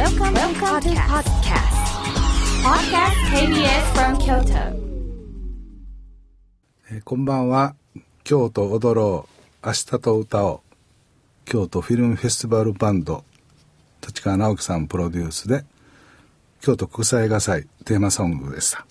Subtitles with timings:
[0.00, 1.76] Welcome, Welcome to podcast.
[2.64, 4.72] Podcast KBS from Kyoto.
[6.90, 7.74] えーこんばんは。
[8.24, 9.28] 京都踊ろ
[9.62, 9.66] う。
[9.66, 10.60] 明日と歌おう。
[11.44, 13.24] 京都フィルムフェスティバルバンド。
[14.00, 15.66] 立川直樹さんプロデュースで。
[16.62, 17.66] 京都国際映画祭。
[17.84, 18.86] テーマソングでした、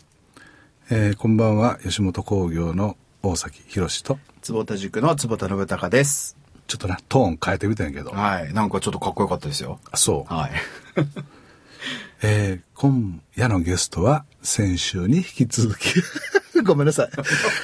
[0.91, 1.79] えーこんばんは。
[1.81, 4.19] 吉本興業の大崎宏と。
[4.43, 6.38] 坪田塾の坪田信孝です。
[6.69, 8.53] ちょっとなトーン変えてみたんやけどはい。
[8.53, 9.79] なんかちょっとかっこよかったですよ。
[9.91, 10.51] あそう、はい。
[12.21, 16.01] えー今夜のゲストは先週に引き続き
[16.63, 17.09] ごめんなさい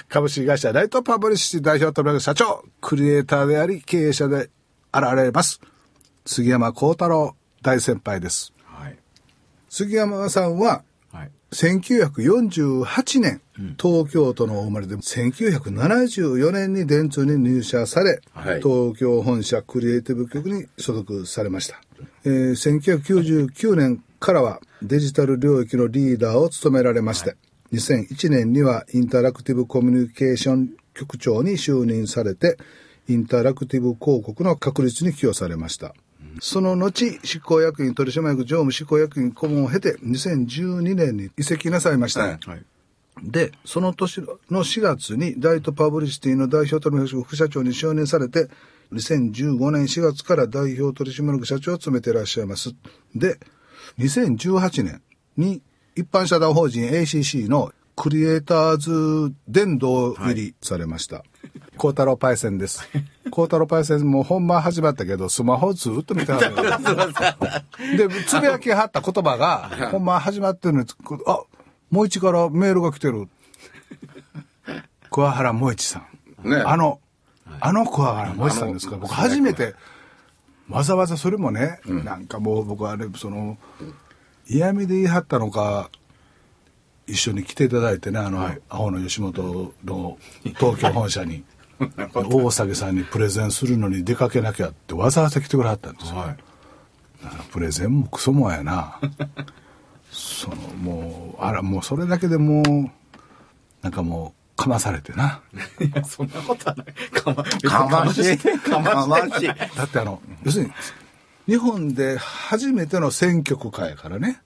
[0.09, 4.49] 株式会社ライトパブリッシティ代表取締役社長クリエイターであり経営者で
[4.91, 5.61] あられます
[6.25, 8.97] 杉山幸太郎大先輩ですはい。
[9.69, 10.83] 杉山さんは
[11.55, 11.71] はい。
[11.71, 13.41] 1948年、
[13.81, 18.61] 東京都のお生まれで1974年に電通に入社され、はい。
[18.61, 21.81] 東京本社クリエイティブ局に所属されました、
[22.25, 27.35] えー1999年からはデジタル領域のリーダーを務められまして、
[27.73, 32.57] 2001年にはインタラクティブコミュニケーション局長に就任されて
[33.07, 35.93] インタラクティブ広告の確立に寄与されました、
[36.41, 42.21] その後、執行役員取締役常務執行役員顧問を経て、2012年に移籍なさいました。
[42.21, 42.65] はいはい。
[43.23, 48.49] で、その年の4月にライトパブリシティの代表取締役副社長に就任されて、
[48.91, 52.75] 2015年4月から代表取締役社長を務めていらっしゃいます。
[53.15, 53.39] で、
[53.99, 55.01] 2018年
[55.37, 55.61] に
[55.95, 61.23] 一般社団法人 ACC のクリエイターズ殿堂入りされました。
[61.77, 62.81] 孝太郎パイセンです。
[63.35, 66.39] 孝太郎パイセンも本番始まったけど、スマホずっと見ては
[67.97, 70.87] で、つぶやきはった言葉が、本番始まってるのに、
[71.27, 71.41] あ、
[71.91, 73.27] もう一からメールが来てる。
[75.11, 76.03] 桑原萌一さ
[76.45, 76.49] ん。
[76.49, 76.55] ね。
[76.65, 77.01] あの、
[77.59, 78.93] あの桑原萌一さんですか？
[78.93, 79.75] ら、僕初めて、
[80.69, 83.57] わざわざそれもね、なんかもう僕はね、その、
[84.47, 85.89] 嫌味で言い張ったのか、
[87.05, 90.17] 一緒に来ていただいてね、あの、アホの吉本の
[90.57, 91.43] 東京本社に、
[92.13, 96.17] 大崎さんにプレゼンするのに出かけなきゃってわざわざ来てくれはったんですよ。
[96.17, 96.37] はい。
[97.51, 98.99] プレゼンもクソもんやな
[100.11, 102.63] そのもうあらもうそれだけでもう
[103.81, 105.41] なんかもうかまされてな
[105.81, 107.11] いや、そんなことはない。
[107.11, 107.43] かま、
[107.89, 108.37] かましい。
[108.37, 109.47] かましい。
[109.47, 110.71] だってあの要するに
[111.47, 114.41] 日本で初めての選曲家やからね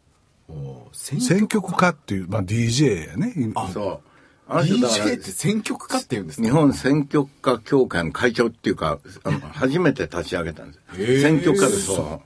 [0.91, 3.33] 選選曲家っていう、まあ、DJ やね
[3.71, 4.08] そう。
[4.49, 6.47] DJ って選曲家って言うんですか？
[6.47, 11.21] 日本選挙家協会の会長っていうか、あの初めて立ち上げたんです。
[11.21, 11.85] 選挙家です。
[11.85, 12.21] そう。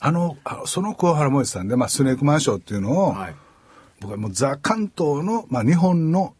[0.00, 3.34] あのあその桑原萌さんで、まあ、スネークマン賞っていうのを、はい。
[4.00, 6.34] 僕はもうザ・関東の、まあ、日本の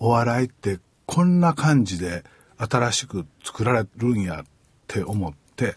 [0.00, 2.24] お笑いってこんな感じで
[2.58, 4.44] 新しく作られるんやっ
[4.88, 5.76] て思って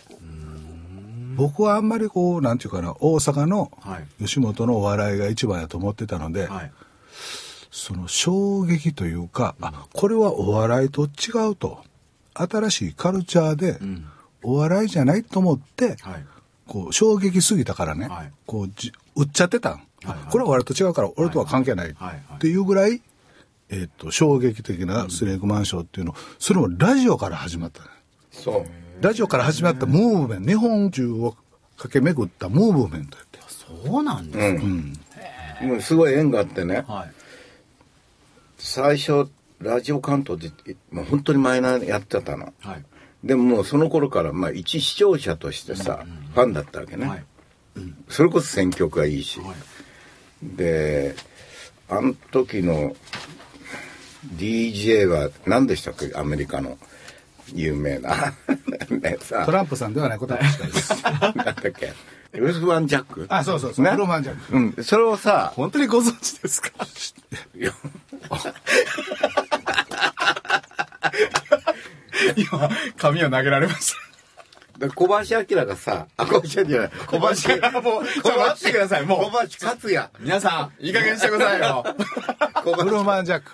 [1.35, 4.07] 僕はあんまりこうなんていうかな大阪のはい。
[4.25, 6.71] 吉本のお笑いが一番やと思ってたので、はい。
[7.77, 11.83] その衝撃というか、あこれはお笑いと違うと。
[12.33, 13.79] 新しいカルチャーで
[14.43, 16.25] お笑いじゃないと思って、はい。
[16.65, 18.31] こう衝撃すぎたからね、はい。
[18.47, 20.17] こうじ売っちゃってたん、はいはい。
[20.31, 21.91] これは俺と違うから俺とは関係ない。
[21.91, 21.93] っ
[22.39, 23.01] ていうぐらい、
[23.69, 27.89] えっと衝撃的なスネークマンションっていうのそれもラジオから始まったね
[28.31, 29.03] そう。
[29.03, 31.35] ラジオから始まったムーブメント日本中を
[31.77, 33.39] 駆け巡ったムーブメントやって。
[33.47, 34.65] そうなんです
[35.63, 37.13] もうすごい縁があってね、はい。
[38.57, 39.29] 最初、
[39.59, 42.53] ラジオ関東で、もう本当にマイナーやってたの。
[42.59, 42.85] はい。
[43.23, 47.07] でももうその頃から、まあ一視聴者としてさ、ファンだったわけね。
[47.07, 47.23] はい。
[48.09, 49.39] それこそ選曲がいいし。
[49.39, 49.55] はい。
[50.55, 51.15] で、
[51.89, 52.95] あの時の
[54.35, 56.11] DJ は何でしたっけ？
[56.15, 56.77] アメリカの
[57.53, 58.33] 有名な。
[58.89, 61.93] ね さトランプさんではないことは確かです なんだっけ？
[62.39, 64.83] ウルフワン・ジャックあそうそうそう、ねブロマンジャックうん。
[64.83, 66.69] それをさ、本当にご存知ですか？
[67.55, 67.71] いや
[72.35, 74.87] 今、紙を投げられました。
[74.87, 75.15] で小橋
[75.57, 76.91] 明がさ、あ、小橋明じゃない。
[77.07, 79.19] 小橋、もう、ちょっと待ってください、もう。
[79.31, 80.09] 小橋克也。
[80.19, 81.83] 皆さん、いい加減にしてくださいよ。
[82.63, 83.51] 小橋ブロマンジャック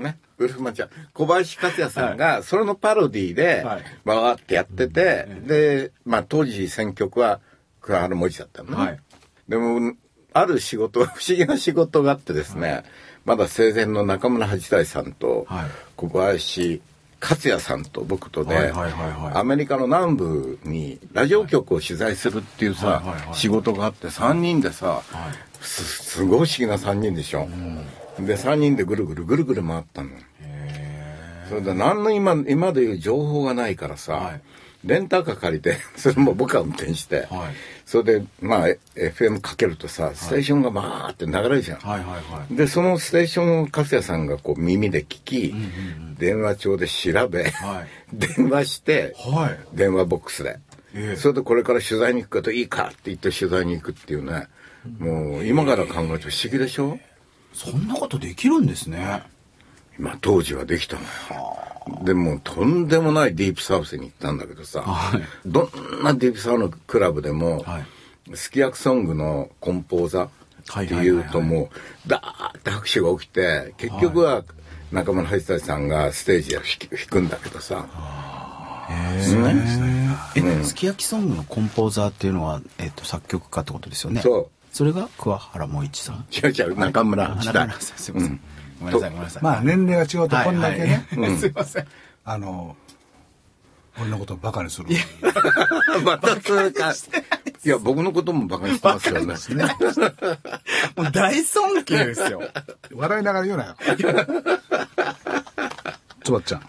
[0.00, 0.18] ね。
[0.38, 0.90] ウルフマンちゃん。
[1.14, 7.40] 小林克也さんが、それのパロディではい、バーってやってて、で、まあ当時選曲は
[7.86, 8.76] 桑原文字だったのね。
[8.76, 9.00] はい。
[9.48, 9.94] でも、
[10.32, 12.82] ある仕事、 不思議な仕事があってですね、
[13.24, 16.82] まだ生前の中村八大さんとはい、小林
[17.18, 19.38] 克也さんと僕とで、はいはいはいはい。
[19.38, 25.02] アメリカの南部にラジオ局を取材するっていうさ、はいはいはい仕事があって3人でさ、
[25.60, 27.48] すすごい不思議な3人でしょ、
[28.18, 30.10] で3人でぐるぐるぐるぐる回ったの
[31.48, 34.40] それで何の今今でいう情報がないからさ、はい。
[34.84, 37.54] レンタカー借りて、 それも僕が運転して、はい。
[37.84, 41.78] それで、まあ、え FM かけるとさ、ステーションがバーって流れるじゃん。
[41.78, 42.54] はいはいはい。
[42.54, 45.54] で、そのステーションを勝也さんがこう耳で聞き、
[46.18, 47.88] 電話帳で調べ、はい。
[48.36, 49.76] 電話して、はい。
[49.76, 50.58] 電話ボックスで、
[50.94, 51.16] ええ。
[51.16, 54.46] それでこれから取材に行くけどいいかって言って取材に行くっていうね、
[55.00, 56.98] もう今から考えると不思議でしょ？
[57.52, 59.22] そんなことできるんですね。
[59.98, 61.08] まあ当時はできたのよ。
[62.02, 65.70] でもとんでもないディープサウスに行ったんだけどさ、はいど
[66.00, 67.86] んなディープサウスのクラブでも、はい
[68.34, 71.70] すき焼きソングのコンポーザーっていうとも
[72.06, 74.42] う、ダーって拍手が起きて、結局は
[74.90, 76.64] 中村八大さんがステージで弾
[77.08, 77.86] くんだけどさ、
[78.90, 79.22] え、
[80.64, 84.22] すき焼きソングのコンポーザーっていうのは、えっと、作曲家ってことですよね。
[84.22, 84.48] そう。
[84.72, 86.26] それが桑原萌一さん？
[86.32, 87.80] 違う違う、中村八大あ中村。
[87.80, 88.40] さんすいません。
[88.78, 89.42] ごめんなさい、ごめんなさい。
[89.42, 91.86] まあ年齢が違うとこんだけね、はいはい すいません。
[92.24, 92.76] あの、
[94.00, 94.88] 俺のことをバカにする。
[96.04, 96.92] またそれか。
[97.64, 99.00] いや、僕のこともバカにしてま
[99.36, 99.64] すよね。
[100.96, 102.42] もう大尊敬ですよ。
[102.94, 103.76] 笑いながら言うなよ。
[106.22, 106.68] つばっちゃん。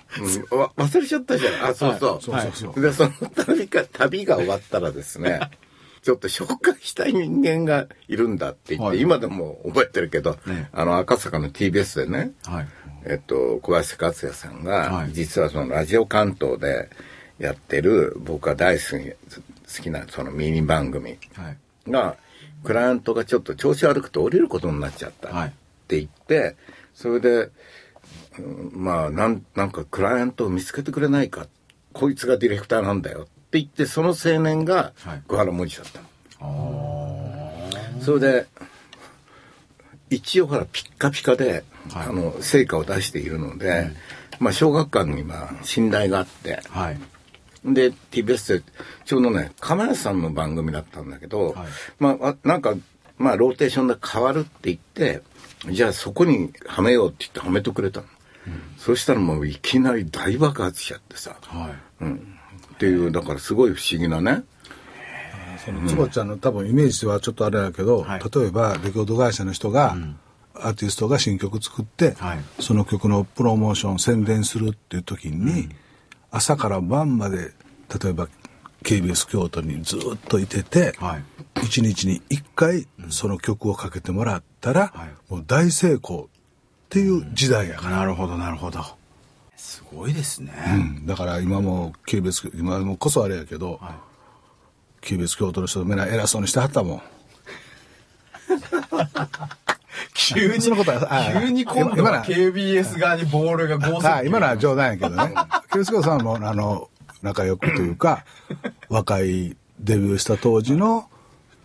[0.52, 1.66] うんわ忘れちゃったじゃん。
[1.70, 2.22] あ、そうそう。
[2.22, 5.52] そうそうそうで、その旅が、旅が終わったらですね、
[6.08, 12.68] ちょっと紹介したい人間がいるんだって言って、はい今でも覚えてるけど、ねあの、赤坂の TBS でね、はい。
[13.04, 16.90] えっと、小林克也さんが、はい実はそのラジオ関東で
[17.40, 21.50] やってる、僕が大好き好きなそのミニ番組は
[21.86, 21.92] い。
[21.92, 22.16] が、
[22.64, 25.52] クライアントがちょっと調子悪くて降りることになっちゃったはいっ
[25.90, 26.56] て言って、
[26.94, 27.50] それで、
[28.40, 31.48] うんまあ、なん、なんかクライアントを見つけてくれないか。
[31.92, 36.08] こいつがディレクターなんだよって言って、その青年がはい小原文字だったの。
[38.02, 38.48] それで、
[40.10, 43.92] 一応ほら、ピッカピカで、はいあの、成果を出しているので、
[44.40, 46.98] まあ、小学館には信頼があって、はい。
[47.66, 48.64] で、TBS で、
[49.06, 51.68] ちょうどね、亀梨さんの番組だったんだけど、はい
[52.00, 52.76] まああ、なんか、
[53.18, 55.22] まあ、ローテーションで変わるって言って、
[55.72, 58.08] じゃあそこにはめようって言ってはめてくれたの。
[58.78, 61.70] そしたらもういきなり大爆発しちゃってさ、は
[62.02, 62.04] い。
[62.04, 62.37] うん。
[62.78, 64.44] っていう、だからすごい不思議なね。
[65.66, 68.20] そのつばちゃんの多分イメージはちょっとあれだけど、はい。
[68.20, 69.98] 例えばレコード会社の人が、
[70.54, 72.40] アーティストが新曲作って、はい。
[72.60, 75.70] その曲のプロモーション宣伝するっていう時に、
[76.30, 77.54] 朝から晩まで
[78.02, 78.28] 例えば
[78.84, 81.24] KBS 京都にずっといてて、はい。
[81.64, 85.34] 一日に一回その曲をかけてもらったら、はい。
[85.34, 86.28] もう大成功っ
[86.90, 88.97] ていう時代やから、なるほど、なるほど。
[89.68, 90.54] すごいですね。
[90.66, 91.06] うん。
[91.06, 93.98] だから今も KBS 今もこそあれやけど、は
[95.02, 95.06] い。
[95.06, 97.02] KBS 京都の人みんな偉そうにしてはったもん。
[100.16, 105.34] 急に、そのことはあ急に今度は KBS 側にボールが合はい、今のは冗談やけどね。
[105.70, 106.90] ケルスコさんも、あの、
[107.22, 108.24] 仲良くというか、
[108.88, 111.10] 若いデビューした当時の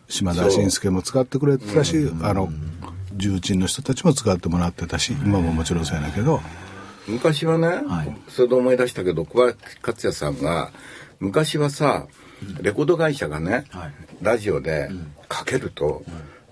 [0.08, 2.52] 島田紳介も使ってくれてたし、あの、
[3.12, 6.42] 重鎮の人たちも使ってもらってたし、今ももちろんそうやねんけど、
[7.06, 8.16] 昔はね、はい。
[8.28, 10.70] それで思い出したけど、小林克也さんが、
[11.20, 12.06] 昔はさ、
[12.60, 13.92] レコード会社がね、はい。
[14.20, 14.90] ラジオで
[15.28, 16.04] かけると、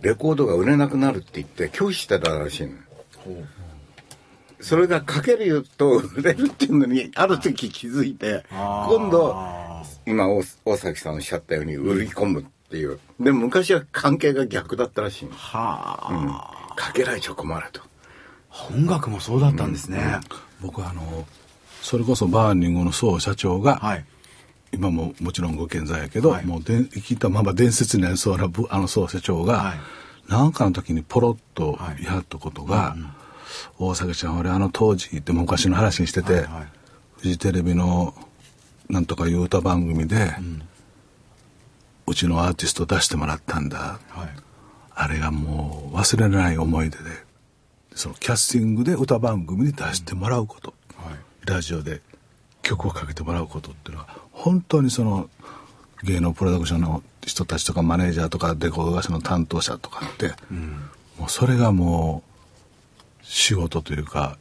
[0.02, 2.72] レコードが売れなくなるって言って拒否してたらしいの。
[4.60, 9.36] それがかけると売れるっていうのに、ある時気づいて、今度、
[10.06, 12.98] 今大大崎さんおっしゃったように売り込むっていう。
[13.18, 15.32] でも昔は関係が逆だったらしいの。
[15.32, 17.89] はあ、かけられちゃ困ると。
[18.70, 20.20] 音楽もそうだったんですね。
[20.60, 21.26] 僕はあの、
[21.82, 24.04] それこそバーニングの総社長が、はい。
[24.72, 26.46] 今ももちろんご健在やけど、はい。
[26.46, 30.52] もうで生きたまま伝説になりそうなぶあの総社長が、はい。
[30.52, 32.04] かの時にポロッとはい。
[32.04, 32.96] やったことが、
[33.78, 36.68] 大阪ちゃん俺あの当時って昔の話にしてて、はいはい。
[37.18, 38.14] フジテレビの
[38.88, 40.34] なんとかいう歌番組で、
[42.06, 43.98] うちのアーティスト出してもらったんだ。
[44.08, 44.28] はい。
[44.94, 47.29] あれがもう忘れられない思い出で
[48.00, 51.46] そのキャスティングで歌番組に出してもらうこと、はい。
[51.46, 52.00] ラジオで
[52.62, 55.28] 曲をかけてもらうことっていうのは本当にその
[56.02, 60.28] 芸能プロダクションの人たちとかマネージャーとかレコード会社の担当者とかって、
[61.18, 62.22] もうそれがも
[63.20, 64.38] う仕事というか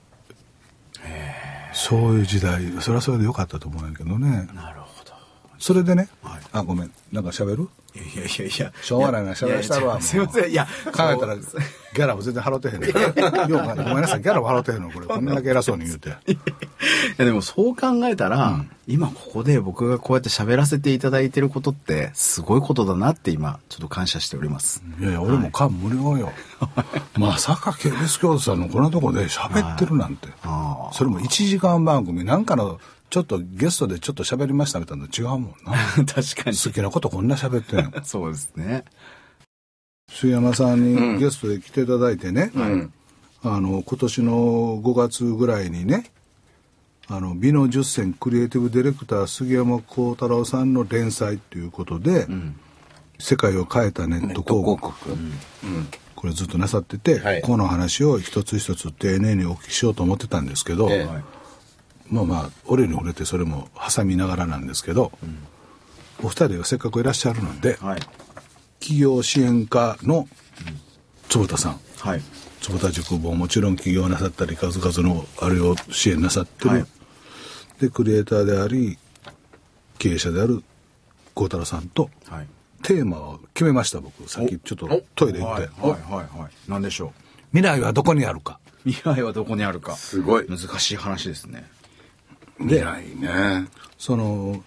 [1.73, 4.47] そういう時代それはそれでよかったと思うんやけどね。
[4.55, 5.11] なるほど。
[5.57, 6.41] それでね、はい。
[6.53, 6.91] あごめん。
[7.11, 7.69] なんか喋る？
[7.96, 8.74] いやいやいやいや。
[8.81, 9.31] しょうがないな。
[9.31, 10.51] 喋らしたるわもういやいやすいません。
[10.51, 12.91] いや、考えたらギャラも全然払ってへんねん。
[13.81, 14.22] ごめんなさい。
[14.22, 15.08] ギャラも払ってへんのこれ。
[15.08, 16.10] こんだけ偉そうに言うて。
[16.29, 16.38] い
[17.17, 24.84] やでもそう考えたら、今ここで僕がこうやって喋らせていただいてることってすごいことだなって今ちょっと感謝しております。
[25.00, 26.31] いやいや、俺も感無量よ。
[27.17, 30.29] まさか KBS 京都さんのこんなとこで喋ってるなんて。
[30.43, 30.89] あ。
[30.93, 35.73] それも1時間番組、なんかのちょっとゲストでちょっと喋りましたみたいなの違うもんな。
[36.05, 36.57] 確かに。
[36.57, 37.91] 好きなことこんな喋ってんの。
[38.05, 38.85] そうですね。
[40.11, 42.93] 杉山さんにゲストで来ていただいてね、うん。
[43.43, 46.11] あの、今年の5月ぐらいにね、
[47.07, 52.27] あの、美の10選クリエイティブディレクター杉山幸太郎さんの連載ということで、
[53.19, 54.91] 世界を変えたネット広告、
[56.15, 61.38] これずっとなさってて、はいこの話を一つ一つ丁寧にお聞きしようと思ってたんですけど、ええ
[62.09, 65.11] まあまあ、俺に触れてそれも挟みながらなんですけど、
[66.23, 67.99] お二人がせっかくいらっしゃるので、はい。
[68.79, 70.27] 企業支援課の
[71.29, 72.21] 坪田さん、はい。
[72.61, 76.85] 坪田塾ももちろん起業なさったり数々のあれを支援なさってる、はい
[77.79, 78.97] でクリエイターであり
[79.97, 80.63] 経営者である
[81.33, 82.47] 孝太郎さんとはい。
[82.81, 85.91] テーマを決めました僕さっきちょっとトイレ行って、はい。
[85.91, 86.01] はい。
[86.01, 86.39] はい。
[86.39, 86.51] はい。
[86.67, 87.13] 何でしょ
[87.51, 88.89] 未来はどこにあるかう。
[88.89, 89.95] 未来はどこにあるか。
[89.95, 91.65] すごい難しい話ですね。
[92.59, 93.67] 未来ね。
[93.97, 94.63] その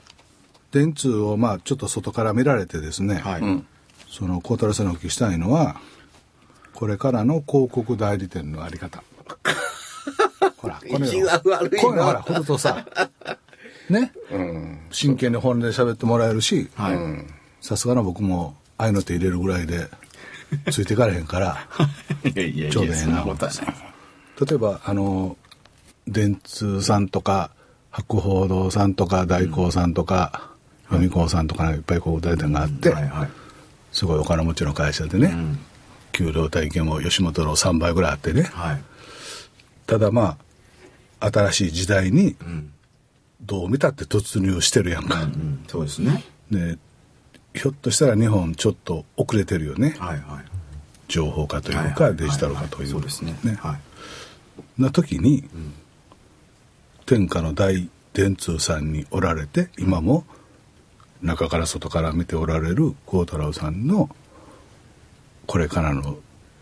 [0.71, 3.41] 電通をまあちょっと外から見られてですね、はい。
[3.41, 3.67] うん。
[4.09, 5.81] その孝太郎さんにお聞きしたいのは
[6.75, 9.03] これからの広告代理店のあり方
[10.59, 12.85] ほらこれこういうのほら振るとさ
[13.89, 14.79] ねうん。
[14.91, 16.97] 真剣に本音で喋ってもらえるしはい。
[17.63, 19.89] さすがの僕もああいうのって入れるぐらいで
[20.71, 21.67] ついていかれへんから
[22.25, 23.25] ちょうどええな。
[23.25, 25.39] 例えばあの
[26.07, 27.52] 電通さんとか
[27.93, 30.51] 博報堂さんとか大光さんとか、
[30.89, 33.29] 読光さんとかいっぱい広告代理店があって、はいはい。
[33.93, 35.59] すごいお金持ちの会社でね、ん
[36.13, 38.83] 給料体系も吉本の3倍ぐらいあってねはい。
[39.87, 40.39] ただま
[41.21, 42.73] あ新しい時代にうん。
[43.45, 45.65] どう見たって突入してるやんか、うん。
[45.67, 46.25] そうですね。
[46.51, 46.79] で
[47.55, 50.45] ひょっとしたら日本ちょっと遅れてるよねはいはい。
[51.09, 53.37] 情報化というかデジタル化というそうですね。
[53.61, 53.77] は
[54.79, 54.81] い。
[54.81, 55.45] な時に、
[57.13, 60.25] 天下の大電通さんにおられて今も
[61.21, 64.09] 中から外から見ておられる孝太郎さんの
[65.47, 66.17] これからの、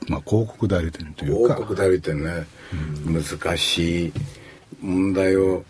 [0.09, 1.55] まあ、広告代理店というか。
[1.55, 2.47] 広告代理店ね、
[3.07, 4.13] 難しい
[4.83, 5.63] 問題を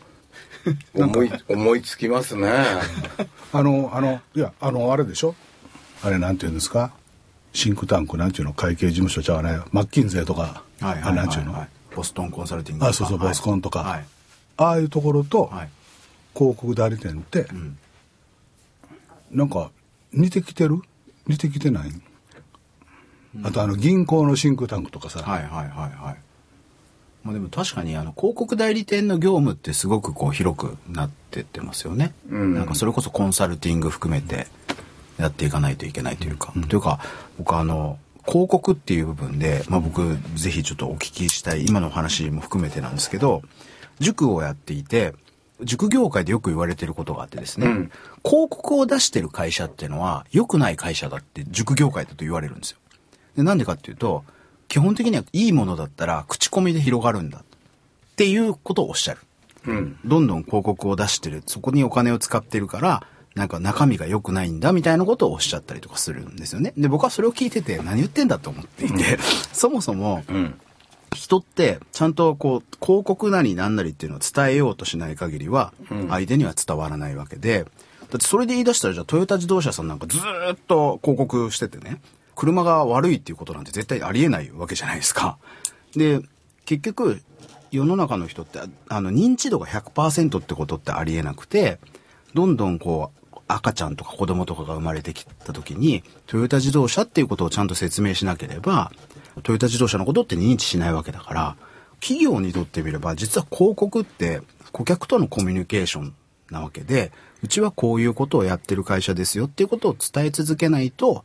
[0.94, 2.48] 思い思いつきますね。
[3.52, 5.34] あのあのいやあのあれでしょ？
[6.02, 6.90] あれなんていうんですか？
[7.52, 8.54] シンクタンクなんていうの？
[8.54, 11.68] 会計事務所ちゃうねマッキンゼーとか、はいはいあれなんていうの、はい。
[11.94, 12.86] ボストンコンサルティング。
[12.86, 14.06] あそうそうボスコンとか、はい。
[14.62, 15.68] ああいうところと、はい。
[16.34, 17.76] 広告代理店って、ん
[19.32, 19.70] なんか
[20.12, 20.80] 似てきてる？
[21.26, 21.90] 似てきてない、
[23.42, 26.16] あとあの銀行のシンクタンクとかさ、はいはいはいはい。
[27.24, 32.12] まあでも確かにあの広告代理店の業務ってすごくこう広くなってってますよね。
[32.28, 34.46] うんなんかそれこそコンサルティング含めて
[35.18, 36.52] やっていかないといけないというか。
[36.68, 37.00] というか
[37.38, 43.42] 僕あの広告っていう部分で、まあ僕ぜひちょっとお聞きしたい今のお話も含めてなんですけど、
[44.00, 45.14] 塾をやっていて、
[45.62, 47.90] 塾業界でよく言われてることがあってですね、うん
[48.22, 52.78] 広告を出してる会社っていうのは良くない会社だって塾業界だと言われるんですよ。
[53.34, 54.24] でなんでかっていうと、
[54.68, 57.42] 基本的にはいいものだったら口コミで広がるんだっ
[58.16, 59.20] ていうことをおっしゃる。
[59.66, 59.98] うん。
[60.04, 66.74] どんどん広告を出してる、そこにお金を使ってるから、なんか中身が良くないんだみたいなことをおっしゃったりとかするんですよね。
[66.76, 69.18] で、僕はそれを聞いてて何言ってんだと思っていて、
[69.52, 70.60] そもそもうん。
[71.14, 75.72] 人ってちゃんとこう広告なりなんなりっていうのを伝えようとしない限りは
[76.08, 82.00] 相手には伝わらないわけで、だってそれで言い出したらじゃあトヨタ自動車さんなんかずーっと広告しててね、
[82.34, 85.38] 車が悪いっていうことなんて絶対ありえないわけじゃないですか。
[85.94, 86.20] で、
[86.64, 87.20] 結局
[87.70, 91.78] 世の中の人ってあの認知度が100%ってことってありえなくて、
[92.34, 98.92] どんどんこう赤ちゃんとか子供とかが生まれてきた時にトヨタ自動車っていうことをちゃんと説明しなければ
[99.42, 101.56] トヨタ自動車のことって認知しないわけだから
[102.00, 104.40] 企業にとってみれば実は広告って
[104.72, 106.14] 顧客とのコミュニケーション
[106.50, 111.24] なわけでうちはこういうことをやってる会社ですよっていうことを伝え続けないと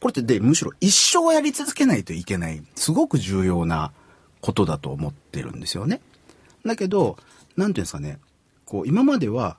[0.00, 3.92] これってでむしろ一生やり続けないといけないすごく重要な
[4.40, 6.00] ことだと思ってるんですよね。
[6.64, 7.16] だけど、
[7.56, 8.18] なんていうんですかね、
[8.64, 9.56] こう、今までは、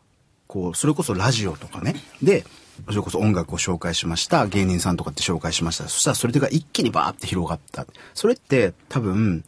[0.48, 2.46] こう、それこそラジオとかね、で、
[2.88, 5.88] それこそ音楽を紹介しました、芸人さんとかって紹介しました。
[5.88, 7.86] そしたらそれが一気にバーって広がった。
[8.14, 9.44] それって多分、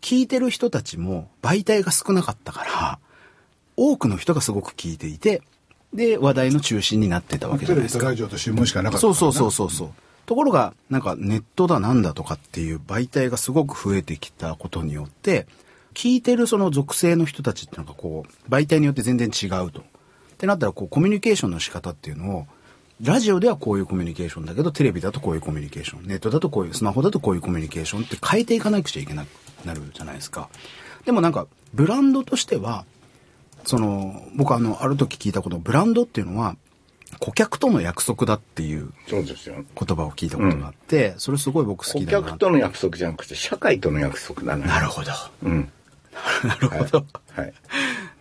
[0.00, 2.98] 聞いてる人たちも媒体が少なかったから、
[3.76, 5.42] 多くの人がすごく聞いていて、
[5.92, 8.00] で、話題の中心になってたわけじゃないですか。
[8.00, 9.90] とラジオと新聞しかなかったそうそうそうそうそう。
[10.26, 15.46] ところが、なんかネットだなんだとかっていう媒体がすごく増えてきたことによって、
[15.94, 19.80] 聞いてるその属性の人たちってなんかこう、媒体によって全然違うと。
[19.80, 19.84] っ
[20.36, 22.46] てなったら、こう、コミュニケーションの仕方っていうのを、
[23.00, 29.28] ラジオではこういうコミュニケーションだけど、テレビだとこういうコミュニケーション、ネットだとこういう、スマホだとこういうコミュニケーションって変えていかなくちゃいけなく
[29.64, 30.48] なるじゃないですか。
[31.04, 32.84] でもなんか、ブランドとしては、
[33.64, 36.56] その、僕あの、ある時聞いたこと、ブランドっていうのは、
[37.20, 38.90] 顧客との約束だっていう。
[39.78, 42.26] 言葉を聞いたことがあって、それすごい僕好顧きだな。
[42.26, 44.66] 客との約束じゃなくて、社会との約束だね。
[44.66, 45.12] なるほど。
[45.44, 45.70] うん。
[46.44, 47.06] なるほど。
[47.30, 47.54] はい。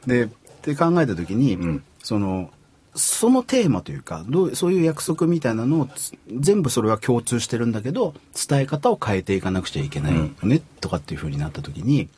[0.06, 0.28] で、っ
[0.62, 2.52] て考えた時に、んその、
[2.98, 8.14] そのテーマというか、どうそういう約束みたいなのをつ全部それは共通してるんだけど、
[8.50, 12.10] 伝え方を変えていかなくちゃいけないよね、とかっていう風になった時に、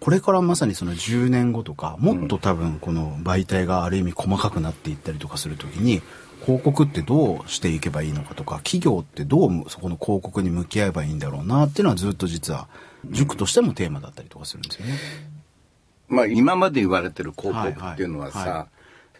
[0.00, 6.02] これからまさにその10年後とか、もっと多分この媒体がある意味細かくなっていったりとかする時に、
[6.44, 12.68] 広告ってどうしていけばいいのかとか、企業ってどうそこの広告に向き合えばいいんだろうなっていうのはずっと実は、
[13.10, 14.94] 塾としてもテーマだったりとかするんですよね。
[16.08, 18.68] まあ今まで言われてる広告っていうのはさ、はいはいは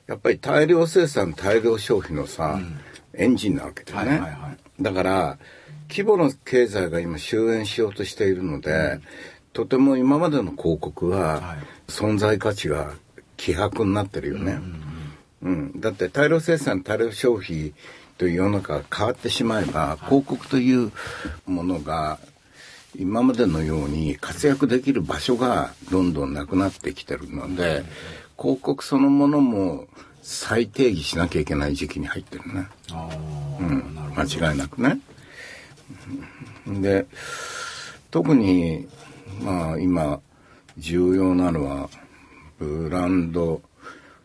[0.07, 2.61] やっぱり大量生産大量消費のさ、
[3.15, 4.83] エンジンなわけだよね、はいはいはい。
[4.83, 5.39] だから
[5.89, 9.01] 規模の経済が今終焉しようとしているので、
[9.53, 11.57] とても今までの広告ははい。
[11.89, 12.95] 存在価値が
[13.37, 14.59] 希薄になってるよね、
[15.43, 17.75] うんだって大量生産大量消費
[18.17, 20.93] という世の中が変わってしまえば、広告という
[21.45, 22.19] ものが
[22.97, 27.85] 今までのように活躍できる場所がどんどんなくなってきてるので、
[28.43, 29.87] 広告そのものも
[30.21, 32.67] 再定義しなきゃいけない時期に入ってるね。
[32.91, 33.09] あ
[33.61, 34.99] うん、間違いなくね。
[36.67, 37.07] うんで、
[38.11, 38.89] 特に、
[39.41, 40.21] まあ今、
[40.79, 41.91] 重要なのは、
[42.59, 43.63] ブランド、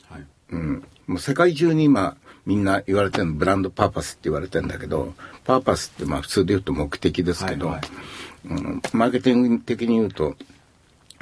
[0.10, 0.26] はい。
[0.52, 5.14] うん、もう世界中に今みんな言われてるのブランドパーパスって言われてるんだけど、
[5.46, 8.60] パーパスってまあ普通で言うと目的ですけど、はいはい。
[8.62, 10.36] うん、マーケティング的に言うと、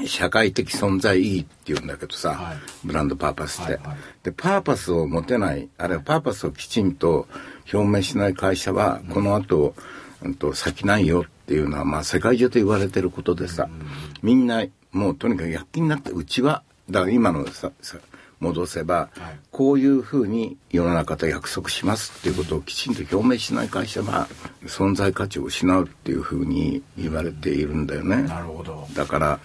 [0.06, 2.58] 社会的存在意義って言うんだけどさ、はい。
[2.84, 3.98] ブランドパーパスって、はいはい。
[4.24, 7.28] で、パーパスを持てない、あるいはパーパスをきちんと
[7.74, 9.76] 表明しない会社は、この後、
[10.22, 13.70] うんと、先ないよっていうのは、まあ世界中と言われてることでさ、
[14.22, 17.98] みんなもうとにかく躍起になって、うちは、だから今のさ、さ
[18.46, 24.28] 戻せば、はいこういうふうに世の中と約束しますっていうことをきちんと表明しない会社は、
[24.66, 28.24] 存在価値を失うっていうふうに言われているんだよね。
[28.24, 28.86] なるほど。
[28.94, 29.40] だから、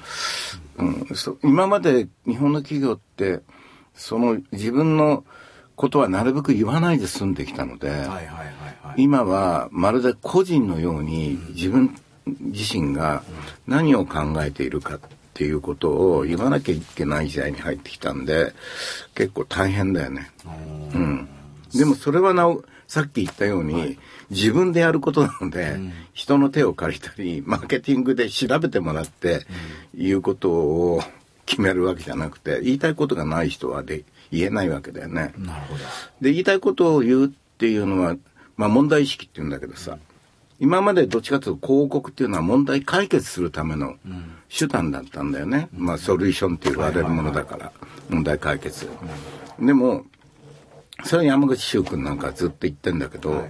[0.79, 3.41] うん、そ今まで日本の企業って、
[3.95, 5.25] その自分の
[5.77, 9.03] ことはなるべく言わないで済んできたので、はいはいはいはい。
[9.03, 11.97] 今はまるで個人のように自分
[12.27, 13.23] 自身が
[13.69, 15.01] 何を考えているかっ
[15.41, 18.53] ていうことを言わなきゃいけない時代に入ってきたんで、
[19.15, 20.31] 結構大変だよね。
[20.95, 21.29] うん。
[21.75, 23.97] でもそれはなお、さっき言ったように、
[24.29, 25.81] 自分でやることなので、
[26.13, 29.47] 人の手を借りたり、マーケティングで調べてもらって、
[29.97, 31.03] いうことを
[31.47, 35.33] 決めるわけじゃなくて、言いたいことがない人はで言えないわけだよね。
[35.39, 35.81] なるほど。
[36.21, 38.15] で、言いたいことを言うっていうのは、
[38.59, 39.97] まあ問題意識って言うんだけどさ、
[40.61, 43.97] 今までどっちかというと広告っていうのは問題解決するための
[44.57, 45.69] 手段だったんだよね。
[45.73, 47.73] まあソリューションって言われるものだから、
[48.09, 48.89] 問題解決。
[49.59, 50.05] でも、
[51.05, 53.49] それは山口周君なんかずっと言ってんだけど、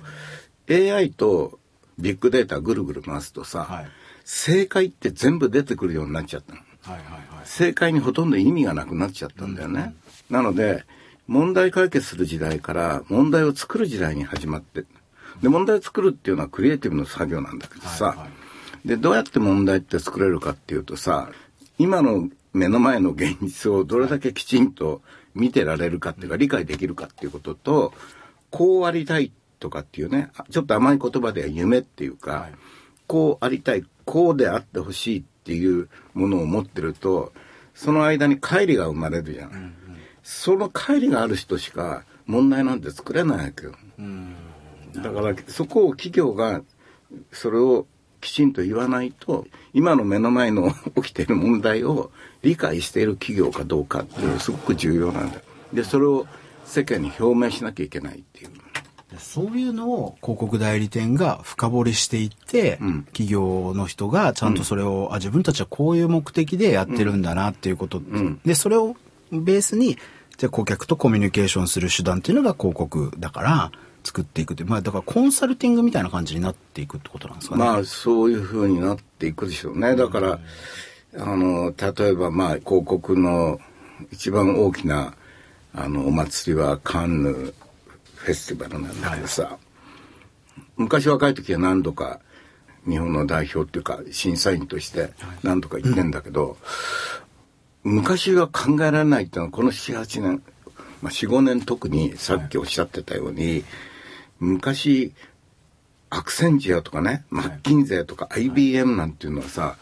[0.70, 1.58] AI と
[1.98, 3.88] ビッグデータぐるぐる回すとさ、はい
[4.32, 6.60] 正解って全部出てくるようになっちゃったの。
[6.82, 7.46] はいはいはい。
[7.46, 9.92] 正解にほとんど意味がなくなっちゃったんだよね。
[10.30, 10.84] なので、
[11.26, 14.84] 問題解決する時代から問題を作る時代に始まって、
[15.42, 18.26] で、問題を作るっていうのはクリエイティブの作業なんだけどさ、はいは
[18.84, 21.30] で、どうやって問題って作れるかっていうとさ、
[21.78, 25.02] 今の目の前の現実をどれだけきちんと
[25.34, 27.92] 見てられるかっていうか、理解できるかっていうことと、
[28.50, 32.54] こうありたいとかっていうね、ちょっと甘い言葉では夢っていうか、はい
[33.10, 37.32] こうありたい、こうであってほしいっていうものを持ってると、
[37.74, 39.60] その間に乖離が生まれるじゃない。
[40.22, 43.72] その乖離がある人しか問題なんて作れないわけよ。
[44.94, 46.62] だからそこを企業が
[47.32, 47.86] それを
[48.20, 52.10] きちんと言わないと、今の目の前の 起きている問題を
[52.42, 55.36] 理解している企業かどうかっていうのがすごく重要なんだ。
[55.36, 55.40] よ。
[55.72, 56.26] で、それを
[56.64, 58.50] 世間に表明しなきゃいけないっていう。
[59.18, 63.02] そういうのを広告代理店が深掘りしていって、うん。
[63.04, 68.40] 企業の人がちゃんとそれを、あ自分たちはこういう目的でやってるんだなっていうこと、ん。
[68.44, 68.96] でそれを
[69.32, 69.96] ベースに
[70.36, 73.72] じゃあ顧客とコミュニケーションする手段っていうのが広告だから
[74.02, 77.64] 作っていくってまあだからコンサルティングみたいな感じになっていくってことなんですかね。
[77.64, 79.96] まあそういうふうになっていくでしょうね。
[79.96, 80.40] だから、
[81.18, 83.58] あの、例えばまあ広告の
[84.10, 85.14] 一番大きな
[85.74, 87.54] あのお祭りはカンヌ
[88.16, 89.58] フェスティバルなんだけどさ、
[90.76, 92.20] 昔若い時は何度か
[92.88, 95.10] 日本の代表っていうか審査員として
[95.42, 96.56] 何度か行ってんだけど、
[97.82, 100.42] 昔は考えられないっていうのはこの7、8年、
[101.02, 103.64] まあ4、5年特にさっきおっしゃってたように、
[104.40, 105.12] 昔
[106.10, 109.76] アクセンジアとかね、マッキンゼーとか IBM なんていうのはさ、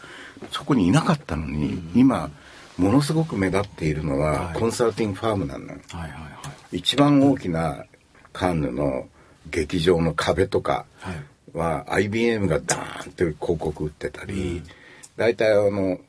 [0.51, 2.29] そこにいなかったのに、今、
[2.77, 4.59] ものすごく目立っているのは、はい。
[4.59, 5.65] コンサルティングファームなの。
[6.71, 7.83] 一番大きな
[8.31, 9.07] カンヌの
[9.49, 11.15] 劇場の壁とかはい。
[11.51, 14.61] は IBM がダーンって広告売ってたり、
[15.17, 15.99] 大体あの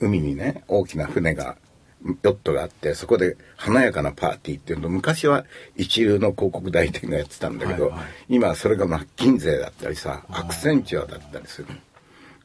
[0.00, 1.56] 海にね大きな船が
[2.04, 5.44] ヨットがあってそこで華やかなパーティーっていうの昔は
[5.76, 8.06] 一流の広告代理店がやってたんだけど、はいはい。
[8.28, 11.68] 今はそれがマッキンゼーだったりさアクセンチュアだったりする。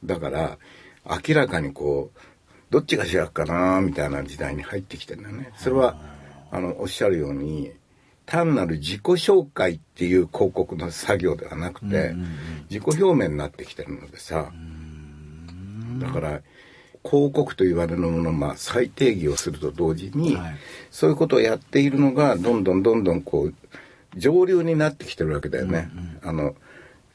[0.04, 0.58] だから
[1.28, 2.20] 明らかにこう
[2.70, 5.52] どっちが主役かなみたいな時代に入ってきてるんだよね。
[5.58, 5.98] それは
[6.52, 7.72] あのおっしゃるように
[8.26, 12.16] 単なる自己紹介っていう広告の作業ではなくて、
[12.70, 14.54] 自己表明になってきてるのでさ、
[16.00, 16.42] だから
[17.04, 20.56] 広告と言われるものをまあ再定義をすると同時に、はい。
[20.92, 23.54] そういうことをやっているのがどんどんどんどんこう
[24.18, 25.90] 上流になってきてるわけだよね、
[26.22, 26.56] あの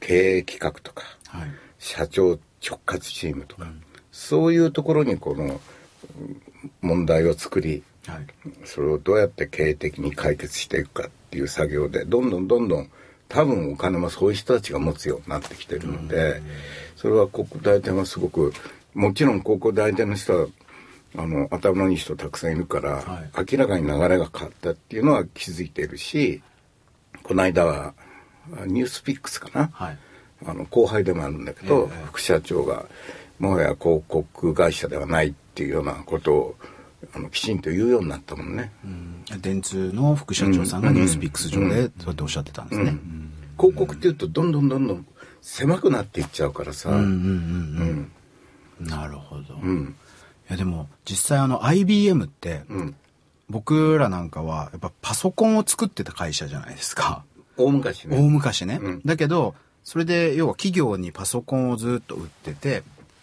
[0.00, 1.50] 経営企画とか、はい。
[1.78, 3.70] 社長直轄チームとか、
[4.10, 6.42] そういうところにこのうん
[6.80, 8.26] 問題を作りはい。
[8.64, 12.90] それをどうやって経営的に解決していくかっていう作業でどんどんどんどん
[13.28, 16.40] 多分お金もそういう人たちが持つようになってきてるので
[16.94, 18.52] それは広告代理店はすごく
[18.96, 20.46] もちろん広告代理店の人は
[21.18, 26.42] あの頭のいい人たくさんいるから、は明らかに流れが変わったっていうのは気づいているし
[27.22, 27.94] この間は
[28.58, 29.98] あニュースピックスかな、はい。
[30.46, 32.86] あの後輩でもあるんだけど、ええ副社長が
[33.38, 36.56] もはや広告会社ではないっていうようなことを
[37.14, 39.24] あのきちんと言うようになったもんね、うん。
[39.40, 42.90] 電通の副社長さんがニュースピックス上でそうやっておっしゃってたんですね。
[42.90, 43.32] うん。
[43.58, 45.06] 広告っていうとどんどんどんどん
[45.40, 47.08] 狭くなっていっちゃうからさ、うんうんうん。
[47.08, 47.14] う
[47.84, 48.12] ん。
[48.80, 49.54] なるほど。
[49.54, 49.96] いうん。
[50.48, 52.96] やでも実際あの IBM ってうん。
[53.48, 57.24] 僕らなんかはやっぱパソコンを作ってた会社じゃないですか。
[57.56, 58.16] 大昔ね。
[58.16, 59.00] 大昔ね、うん。
[59.04, 62.82] だけどそれで要は企業にパソコンをずっと売ってて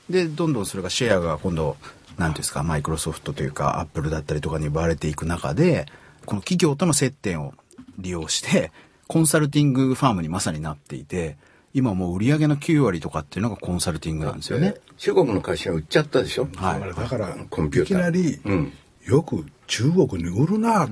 [0.09, 1.75] でどんどんそれがシェアが今度
[2.17, 5.85] 何ていうんですかマイクロソフトというかアップルだったりとかに奪われていく中で
[6.25, 7.53] この企業との接点を
[7.97, 8.71] 利用して
[9.07, 11.37] コンサルティングファームにまさになっていて
[11.73, 14.75] 今もう売り上げの9割とかっていうのがコンサルティングなんですよね。
[14.97, 16.81] 中国の会社が売っちゃったでしょ、はい。
[16.81, 17.97] だからコンピューター。
[17.97, 18.73] いきなり、うん。
[19.05, 20.87] よく中国に売るな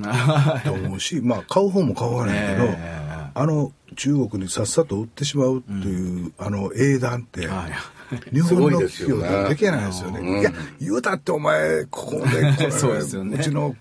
[0.63, 3.01] と思うしまあ買う方も買わないけど、ええ
[3.33, 8.33] あの中国にさっさと売ってしまうっていう、あの英断って、はい。
[8.33, 10.19] 日本の企業ではできないですよね。
[10.19, 10.39] うん。
[10.39, 12.21] いや言うたってお前ここで
[12.57, 13.37] これそうですよね。
[13.37, 13.75] うちの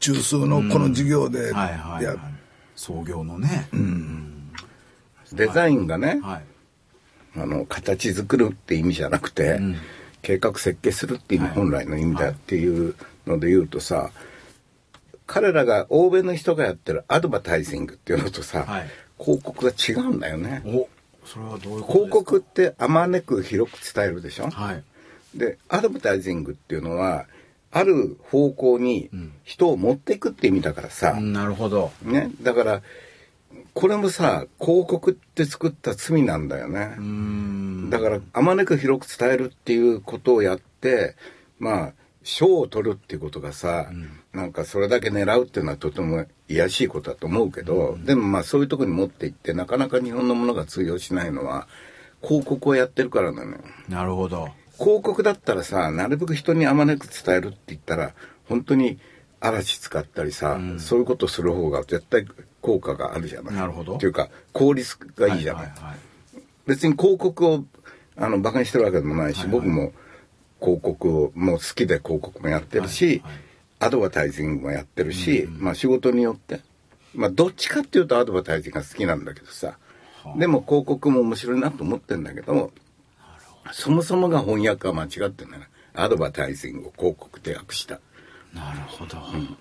[0.00, 2.04] 中枢のこの事業で、はいはい、はい。
[2.04, 2.16] や、
[2.74, 3.68] 創業のね、
[5.34, 6.42] デザインがね、はい。
[7.40, 9.58] あの形作るって意味じゃなくて、
[10.20, 11.56] 計画設計するっていう意味、はい。
[11.56, 12.94] 本来の意味だっていう
[13.26, 14.10] ので言うとさ
[15.26, 18.86] 彼らが欧米の人がやってるアドバタイジングっていうのとさ、はい。
[19.18, 20.62] 広告が違うんだよね。
[20.66, 20.88] お
[21.24, 22.08] それはどういう広か？
[22.10, 24.82] 告ってあまねく広く伝えるでしょ、はい。
[25.34, 27.26] でアドバタイジングっていうのは
[27.70, 29.08] ある方向に
[29.44, 31.92] 人を持っていくって意味だからさ、うんなるほど。
[32.02, 32.30] ね。
[32.42, 32.82] だから
[33.74, 37.90] これもさ広告って作った罪なんだよね、うん。
[37.90, 41.16] だからあまねく広く伝えるっていうことをやって
[41.58, 43.90] まあ賞を取るっていうことがさ、
[44.32, 51.66] なんかそれだけ狙うっていうのはとても卑しいことだと思うけど、でもまあそういうとこに持っていってなかなか日本のものが通用しないのは
[52.22, 53.58] 広告をやってるからなのよ。
[53.88, 54.50] なるほど。
[54.78, 58.14] 広告だったらさなるべく人にあまねく伝えるって言ったら
[58.48, 58.98] 本当に
[59.42, 62.26] 嵐使ったりさ、そういうことする方が絶対
[62.60, 63.54] 効果があるじゃない。
[63.54, 63.96] なるほど。
[63.96, 65.62] っていうか効率がいいじゃない。
[65.64, 65.98] はいはいはい
[66.64, 67.64] 別に広告を
[68.16, 69.52] あの馬鹿にしてるわけでもないし、はいはい。
[69.52, 69.92] 僕も
[70.60, 73.42] 広告をもう好きで広告もやってるし、はいはい
[73.82, 76.60] アドバタイジングもやってるし、まあ仕事によって
[77.16, 79.76] まあどっちかっていうとアドバタイジングが好きなんだけどさ、
[80.36, 82.70] でも広告も面白いなと思ってんだけど
[83.72, 87.98] そもそもが翻訳が間違ってんだよねアドバタイジングを広告で訳した
[88.54, 89.16] なるほど、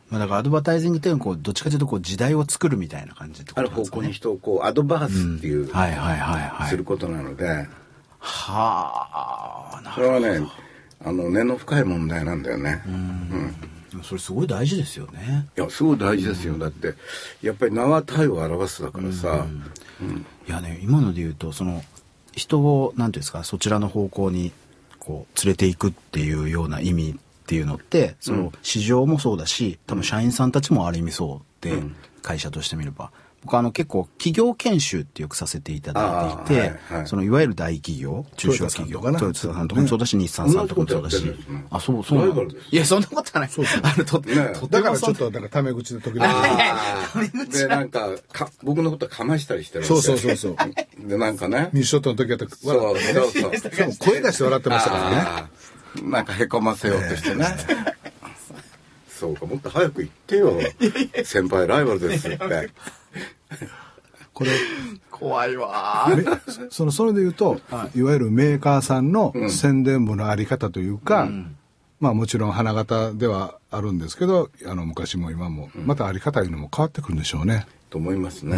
[0.09, 4.01] まあ、だからアドバタイジングっていうのはこうどっちかというとこう時代を作るみたいな感じってこある方とですかね。
[4.03, 6.69] 向に人をこうアドバースっていう、はいはいはいはい。
[6.69, 7.67] することなので。
[8.23, 10.47] はあなそれはね
[11.03, 12.83] あの根の深い問題なんだよね。
[12.85, 13.55] うん。
[14.03, 15.47] それすごい大事ですよね。
[15.57, 16.93] いやすごい大事ですよ、だって
[17.41, 19.45] やっぱり名は体を表すだからさ、
[20.47, 21.83] いやね今ので言うとその
[22.33, 24.53] 人を何ていうんですかそちらの方向に
[24.99, 27.19] こう連れていくっていうような意味
[27.51, 31.73] っていうのってその市場もそうだし多分社員さんたちもある意味そうで、
[32.21, 33.11] 会社としてみれば。
[33.43, 37.07] 僕あの結構企業研修ってよくさせていただいていて、あーはいはい。
[37.07, 41.35] そのいわゆる大企業中小企業トヨタさんとかもそうだし、日産さんとかもそうだし。
[41.71, 43.49] あそうそういやそんなことはない。
[43.81, 44.35] あのとね。
[44.69, 50.55] だからちょっとだからタメ口で時々でなんかか僕のことかましたりしてるそうそうそうそう。
[50.99, 51.69] でなんかね。
[51.73, 53.57] ミッショットの時はとそうそうそう。
[53.57, 55.49] そう声出して笑ってましたからね
[56.03, 57.45] なんかへこませようとしてね、
[59.07, 60.59] そうか、もっと早く言ってよ。
[61.23, 62.69] 先輩ライバルですって。
[64.33, 64.51] これ、
[65.11, 66.07] 怖いわ
[66.69, 67.61] その、それで言うと、
[67.93, 71.29] い、わゆるメーカーさんの宣伝部のあり方というか、
[71.99, 77.67] まあもちろん花形ではあるんですけど、あの昔も今も、またあり方いうのも変わってくるんでしょうね。
[77.91, 78.57] と思いますね。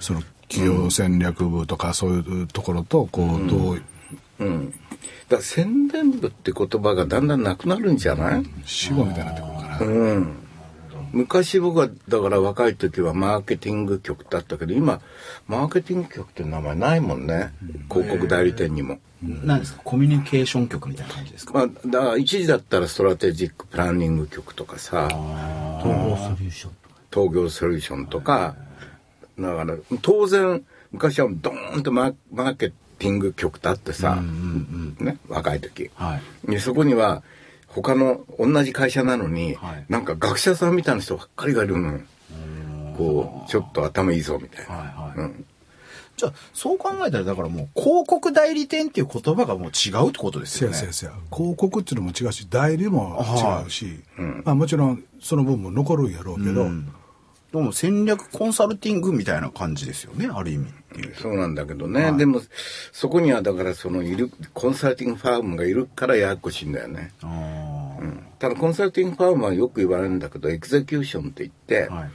[0.00, 3.82] その企業戦略部とかそういうところと、こう、どう、
[4.42, 4.70] うん。
[4.70, 8.44] だから宣伝部って言葉がだんだんなくなるんじゃない？
[8.64, 9.78] 死後みたいになってくるかな。
[9.80, 10.36] うん。
[11.12, 15.02] 昔僕はだから若い時はマーケティング局だったけど今
[15.46, 17.52] マーケティング局って名前ないもんね。
[17.90, 18.98] 広告代理店にも。
[19.22, 19.82] 何ですか？
[19.84, 21.52] コミュニケーション局みたいな感じですか？
[21.52, 25.06] まあ、だから一時だったらストラテジックプランニング局とかさ。
[25.80, 26.50] 統合ソリュー。
[26.50, 26.72] ション
[27.12, 28.56] 東京ソリューションとか。
[29.38, 34.20] だから当然昔はドーンとマーケティング局だってさ、
[35.00, 36.50] ね、若い時、はい。
[36.50, 37.22] でそこには
[37.68, 39.86] 他の同じ会社なのに、はい。
[39.88, 42.00] なんか学者さんみたいな人ばっかりがいるのよ。
[42.96, 45.18] こうちょっと頭いいぞみたいな、はいはい。
[45.18, 45.44] うん。
[46.16, 50.76] じゃあそう考えたらだからもう広告代理店っていう言葉がもう違うってことですせよね。
[50.76, 51.12] やせやせや。
[51.34, 53.24] 広告っていうのも違うし代理も
[53.64, 56.92] 違うし、うんまあもちろんその分も残るんやろうけど、うん
[57.52, 60.66] でも戦略コンサルティングみたいな感じですよねある意味
[61.20, 62.42] そうなんだけどね、でも
[62.92, 68.26] そこにはだからそのいるコンサルティングファームがいるからややこしいんだよね、うん。
[68.38, 72.10] ただコンサルティングファームはよく言われるんだけどエグゼキューションって言って、はい。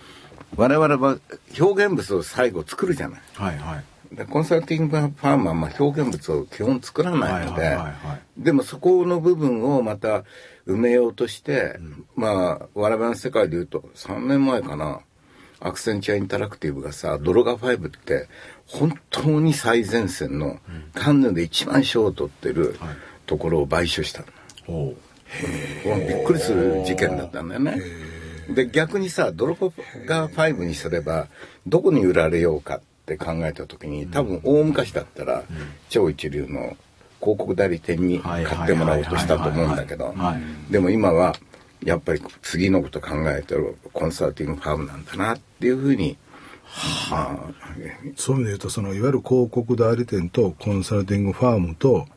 [0.55, 1.17] 我々は
[1.59, 3.21] 表現物を最後作るじゃない。
[3.33, 4.15] はいはい。
[4.15, 8.21] でコンサルティングファームはまあ表現物を基本作らないので、はいはいはいはい。
[8.37, 10.23] でもそこの部分をまた
[10.67, 11.77] 埋めようとして、
[12.15, 15.01] まあ我々の世界で言うと3年前かな
[15.59, 18.27] アクセンチャーインタラクティブがさドロガ5って
[18.67, 20.59] 本当に最前線の
[20.93, 22.77] カンヌで一番賞を取ってる
[23.25, 24.27] ところを買収したの。
[24.67, 24.95] おう。
[25.83, 27.81] びっくりする事件だったんだよね。
[28.49, 29.57] で逆にさドロ
[30.05, 31.27] ガ5にすれば
[31.65, 35.43] どこに売られようかって考えた時に多分大昔だったら
[35.89, 36.77] 超一流の
[37.19, 40.33] 広告代理店に買ってもらおうとしたと思うんだけどはいはいはい。
[40.35, 40.71] はい。
[40.71, 41.35] でも今は
[41.83, 46.17] やっぱり次のこと考えてるコンサルティングファームなんだなっていうふうに、
[47.11, 47.37] まあ。
[48.15, 52.07] そういう意味で言うとそのいわゆる広告代理店とコンサルティングファームと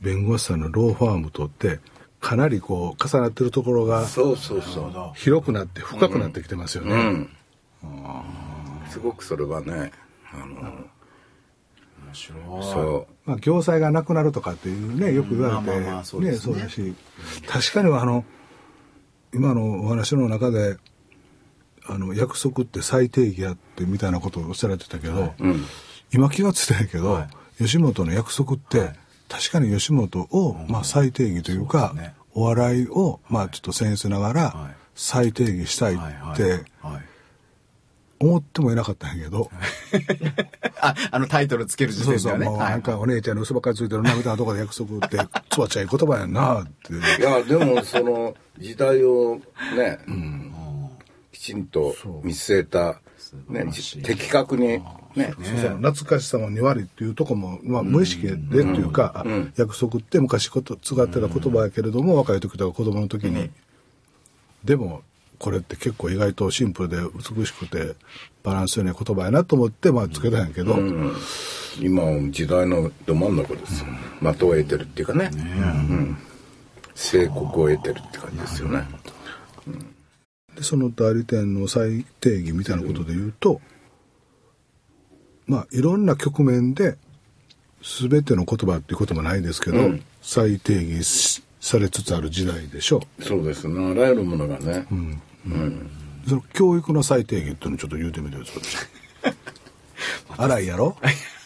[0.00, 1.80] 弁護士さんのローファームとって
[2.20, 5.12] かなりこう重なってるところがそうそうそう。
[5.14, 6.94] 広くなって深くなってきてますよね。
[6.94, 7.28] うん。
[8.88, 9.92] すごくそれはね
[10.32, 10.62] あの
[12.06, 12.42] 面白い。
[12.62, 13.30] そう。
[13.30, 16.54] まあ、業債がなくなるとかっていうね、よく言われて、まあまあまあそうでね、すね。
[16.54, 16.94] そうだし、
[17.46, 18.24] 確かにあの、
[19.34, 20.76] 今のお話の中で、
[21.86, 25.64] あの、約束って最低義やってみたいなことをおっしゃられてたけど、うん。
[26.12, 28.92] 今気がついたんやけど、は吉本の約束って、
[29.28, 32.14] 確かに吉本を、まあ最低義というか、ね。
[32.32, 37.02] お笑いを、まあちょっと僭越ながらはい、最低義したいはいはいってはい。
[38.20, 39.50] 思ってもいなかったんやけど、
[40.80, 42.58] ああのタイトルつける時そうそう、点ではねはい。
[42.58, 45.18] もうなんかお姉ちゃんの嘘ばっかりついてるなみたいなところで約束って、
[45.50, 46.94] つばっちゃい言葉やんなって。
[46.94, 49.40] いやでもその時代を
[49.76, 49.98] ね、
[51.32, 53.00] きちんと見据えた、
[53.48, 53.66] ね、
[54.02, 54.80] 的確に
[55.14, 55.34] ね。
[55.36, 59.24] 懐かしさも2割っていうとこも、まあ、無意識でっていうか、あ
[59.56, 63.50] 約束って昔こと使ってた言葉やけれども、若い時とか子供の時に、
[64.64, 65.02] でも
[65.38, 66.96] これって結構意外とシンプルで
[67.36, 67.96] 美しくて
[68.42, 70.74] バランスよい言葉やなと思って、まあ、つけたんやけど、
[71.80, 73.88] 今は時代のど真ん中ですよ、
[74.22, 75.30] 的を得てるっていうかね。
[75.32, 76.16] うん、
[76.94, 78.86] 成功を得てるって感じですよね。
[80.54, 83.60] でその代理店の最定義みたいなことで言うと、
[85.46, 86.96] まあいろんな局面で
[87.82, 89.78] 全ての言葉っていうこともないですけど、
[90.22, 93.90] 再定義しされつつある時代でしょそうですね。
[93.90, 98.64] あらゆるものがね、うその教育の再定義っていうのをちょっと言うてみてよそれ。
[100.36, 100.96] 荒いやろ？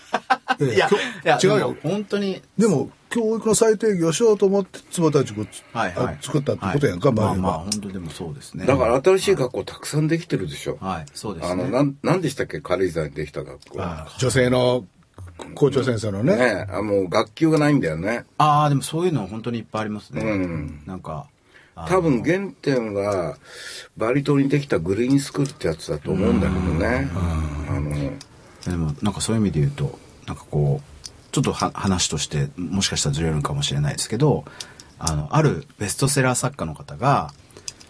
[0.60, 0.88] いいやいや
[1.24, 1.76] や違うよ。
[1.82, 2.42] 本当に。
[2.56, 6.18] でも教育の再定義をしようと思って坪田塾はいはい。
[6.20, 7.16] 作ったってことやんか、はい。
[7.16, 8.66] まあまあ本当でもそうですね。
[8.66, 11.52] だから新しい学校たくさんできてるでしょ、はいそうですね。
[11.52, 12.60] あのなんなんでしたっけ？
[12.60, 13.82] 軽井沢にできた学校。
[13.82, 14.84] あ女性の
[15.54, 16.36] 校長先生のね。
[16.36, 18.24] ねあもう学級がないんだよね。
[18.38, 20.82] ああでもそういうの本当にいっぱいありますね、うん。
[20.84, 21.28] なんか
[21.76, 23.36] あ多分原点は
[23.96, 27.08] バリ島にできたグリーンスクールってやつだと思うんだけどね。
[27.70, 28.12] あの
[28.70, 34.44] でもなんかそういう意味で言うとなんかこうちょっとは話としてもしかしたらずれるのかもしれないですけど
[34.98, 37.32] あのあるベストセラー作家の方が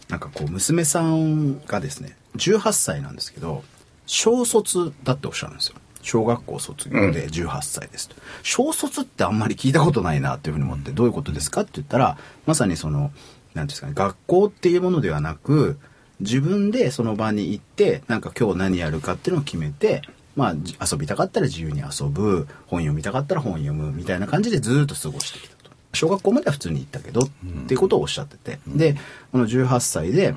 [0.09, 3.63] なんかこう娘さんがですね18歳なんですけど
[4.07, 5.77] 小卒だっておっしゃるんですよ。
[6.01, 15.79] 小学校卒業で18歳ですと、小卒ってあんまり聞いたことないなっていうふうに思ってどういうことですかって言ったらまさにそのなんていうんですかね、学校っていうものではなく、
[16.21, 20.03] 自分でその場に行って、なんか今日何やるかっていうのを決めて、
[20.39, 25.73] まあ、じ遊びたかったら自由に遊ぶ、本読みたかったら本読む、みたいな感じでずっと過ごしてきたと。
[25.95, 27.29] 小学校までは普通に行ったけど、っ
[27.67, 28.61] ていうことをおっしゃってて。
[28.69, 28.95] で、
[29.33, 30.37] この18歳で、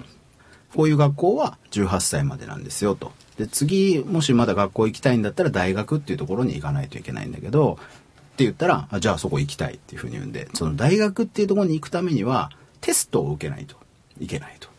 [0.73, 3.11] こういう学校は18歳までなんですよと。
[3.37, 13.75] で、次、もしまだ学校行きたいんだったら大学っていうところに行かないといけないんだけど、って言ったら、あじゃあそこ行きたいっていうふうに言うんで、その大学っていうところに行くためには、テストを受けないと
[14.19, 14.69] いけないと。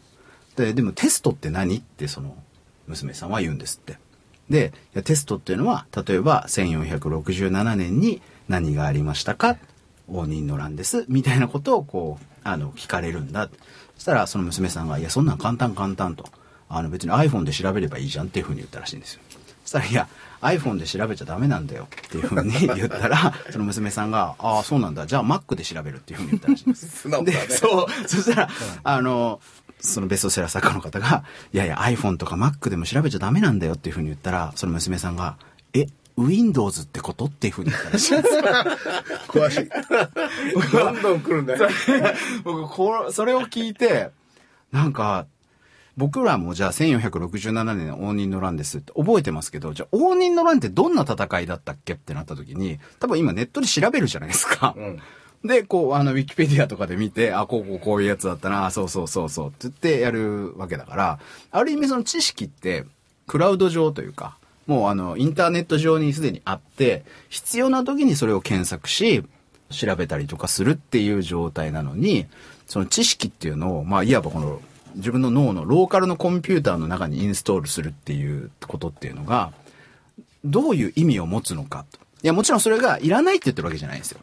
[0.56, 2.34] で、でもテストって何ってその
[2.88, 3.98] 娘さんは言うんですって。
[4.52, 9.56] で、テストっていうのは、例えば1467年に何がありましたか？
[10.08, 11.06] 応仁の乱です。
[11.08, 13.48] みたいなことをこう、あの、聞かれるんだ。
[13.96, 16.24] そしたらその娘さんが、いや、そんなん簡単簡単と。
[16.68, 19.20] あの別に iPhone で調べればいいじゃんっていうふうに言ったらしいんですよ。
[19.64, 20.08] そしたら、いや、
[20.40, 25.06] iPhone で調べちゃダメなんだよっていうふうに言ったら、 その娘さんが、ああ、そうなんだ。
[25.06, 27.08] じゃあ Mac で調べるっていうふうに言ったらしいんです。
[27.24, 28.08] で、そう。
[28.08, 28.48] そしたら、
[28.84, 29.40] あの、
[29.82, 35.36] そのベストセラー作家の方が、 いやいや iPhone とか Mac でも調べちゃダメなんだよっていうふうに言ったら、その娘さんが、
[35.74, 38.14] え、Windows ってことっていうふうに言ったらしい。
[39.28, 40.72] 詳しい。
[40.72, 41.68] どんどん来るんだよ。
[42.44, 44.10] 僕これ、それを聞いて、
[44.70, 45.26] なんか、
[45.96, 54.74] 僕らもじゃあ1467年の応仁の乱ですって覚えてますけど、じゃあ応仁の乱ってどんな戦いだったっけってなった時に、多分今ネットで調べるじゃないですか。
[55.44, 61.18] で、こう、あの、ウィキペディアとかで見て、あ、こうこうこういうやつだったな、そうそうそうそうって言ってやるわけだから、
[61.50, 62.84] ある意味その知識って、
[63.26, 69.24] クラウド上というか、もうあの、インターネット上にすでにあって、必要な時にそれを検索し、
[69.70, 72.26] 調べたりとかするっていう状態なのに、
[72.66, 74.60] その知識っていうのを、まあ、いわばこの、
[74.94, 79.52] 自分の脳のローカルのコンピューターの中にインストールするっていうことっていうのが、
[80.44, 81.98] どういう意味を持つのかと。
[82.22, 84.20] いや、もちろんそれがいらないって言ってるわけじゃないんですよ。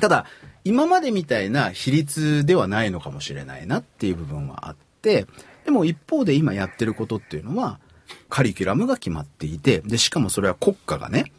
[0.00, 0.26] ただ、
[0.64, 5.26] 今までみたいな比率ではないのかもしれないなっていう部分はあって、
[5.64, 7.78] でも一方で今やってることっていうのは、
[8.28, 11.32] カリキュラムが決まっていて、で、しかもそれは国家がね、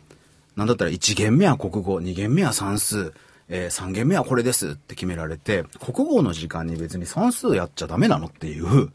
[0.55, 3.13] なんだったら1限目は国語、2限目は算数、
[3.47, 8.91] えー、3限目はこれですって決められて、国語の時間に別に算数やっちゃダメなのっていう。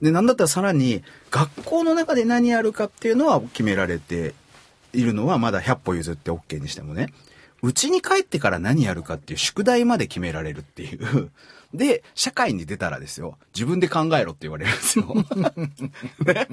[0.00, 4.34] で、なんだったらさらに、学校の中で何やるかっていうのは決められて
[4.92, 7.12] いるのはまだ100歩譲って OK にしてもね、
[7.62, 11.30] うちに帰ってから何やるかっていう宿題まで決められるっていう。
[11.72, 15.06] で、社会に出たらですよ、自分で考えろって言われるんですよ。
[16.26, 16.48] ね。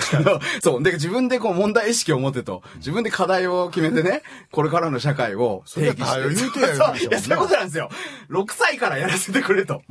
[0.62, 0.82] そう。
[0.82, 6.04] で、自分でこう問題意識を持ってと、自分で課題を決めてね、これからの社会を定義して。
[6.04, 7.90] それ言うてやるそういや、そういうことなんですよ。
[8.30, 9.82] 6歳からやらせてくれと。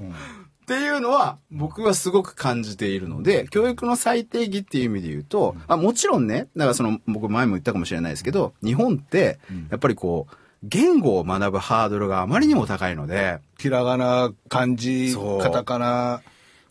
[0.68, 16.22] っていうのは、僕はすごく感じているので、教育の最低義っていう意味で言うと、あもちろんね、だからその、僕前も言ったかもしれないですけど、日本って、やっぱりこう、言語を学ぶハードルがあまりにも高いので、ひらがな、漢字、カタカナ、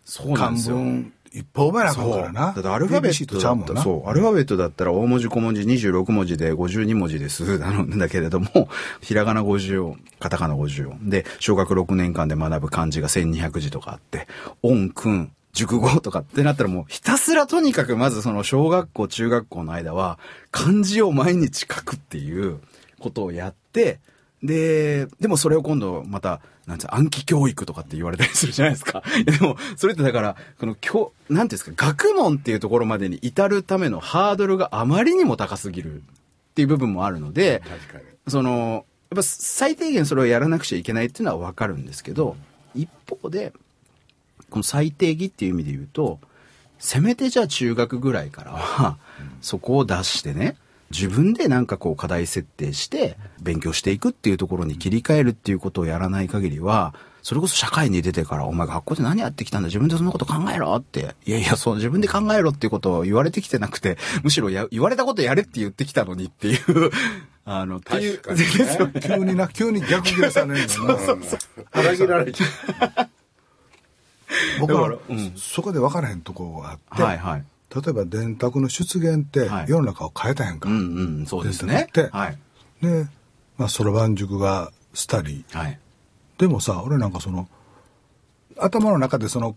[0.04, 0.76] そうなん漢ですよ。
[0.76, 2.40] 文、いっぱい覚えなあかんそうからな。
[2.40, 3.83] だってアルファベットだった。
[3.83, 7.59] そう、アルファベットだったら大文字小文字26文字で52文字です。
[7.59, 8.70] なんだけれども、
[9.03, 11.11] ひらがな50音、カタカナ50音。
[11.11, 14.27] で、小学6年間で学ぶ漢字が1200字とかあって、
[14.62, 20.18] 音、訓、熟語とかってなったらもうひたすらとにかくまずその小学校、中学校の間は
[20.51, 22.61] 漢字を毎日書くっていう
[22.99, 24.01] ことをやって、
[24.42, 29.02] で、でもそれを今度また、なんつう暗記教育とかって言われたりするじゃないですか。
[29.24, 36.00] でも、それってだから、この教、なんていうんですか、学問っていうところまでに至るためのハードルがあまりにも高すぎるっ
[36.55, 37.62] ていう部分もあるので。
[38.26, 42.37] その、やっぱ最低限それをやらなくちゃいけないっていうのはわかるんですけど、
[42.74, 43.52] 一方で、
[44.50, 46.18] この最低義っていう意味で言うと、
[46.79, 48.98] せめてじゃあ中学ぐらいからは、
[49.40, 50.57] そこを出してね、
[50.90, 61.16] 自分でなんかこう課題設定して勉強していくっていうところに切り替えるっていうことをやらない限りは、それこそ社会に出てから、お前学校で何やってきたんだ自分でそんなこと考えろって。
[61.27, 66.61] いやいや、そう、自分で考えろっていうことを言われてきてなくて、むしろや言われたことやれって言ってきたのにっていう、
[67.44, 68.20] あの、っていう。
[68.33, 68.44] ね
[69.03, 70.96] 急にな、急に逆切れされるのな。
[71.72, 73.09] 腹切られちゃ
[74.61, 77.45] 僕は うんそこで分からへんとこがあって、はいはい。
[77.75, 80.69] 例えば電卓の出現ってはい世の中を変えたやんか。
[80.69, 81.89] うんうん、そうですね。
[81.93, 82.39] ではい。
[82.81, 83.07] で、
[83.59, 85.59] まあ、そろばん塾がスタリー。
[85.59, 85.79] はい。
[86.39, 87.49] でもさ、俺なんかその、
[88.59, 89.57] 頭の中でその、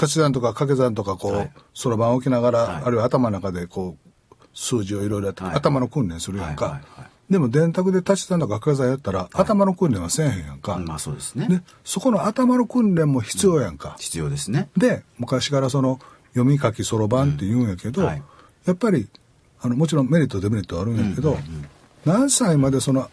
[0.00, 6.66] 足し算とか掛け算とかこはいうそろばん置きながら、はいあるいは頭の中でこう、数字をいろいろやって、はい頭の訓練するやんか。
[6.66, 10.76] はいはいはいでも電卓で足し算とか掛け算やったら、頭の訓練はせえへんやんか。
[10.76, 11.48] まあそうですね。
[11.48, 13.96] で、そこの頭の訓練も必要やんか。
[13.98, 14.68] 必要ですね。
[14.76, 16.00] で、昔からその、
[16.34, 18.08] 読み書きそろばんって言うんやけど、うん。
[18.08, 18.22] はい。
[18.66, 19.08] やっぱり、
[19.60, 21.38] あの、もちろんメリットデメリットはあるんやけど、
[22.04, 23.10] 何歳までその、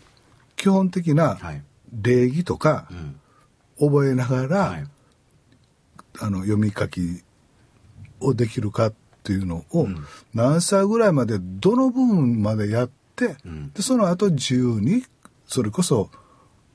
[0.56, 1.64] 基本的なはい。
[2.02, 2.88] 礼儀とか、
[3.80, 3.90] うん。
[3.90, 4.88] 覚えながら、はい。
[6.20, 7.24] あの読み書き
[8.20, 8.94] をできるかっ
[9.24, 9.88] ていうのを、
[10.34, 13.36] 何歳ぐらいまでどの部分までやって、
[13.74, 15.04] でその後自由に
[15.48, 16.10] それこそ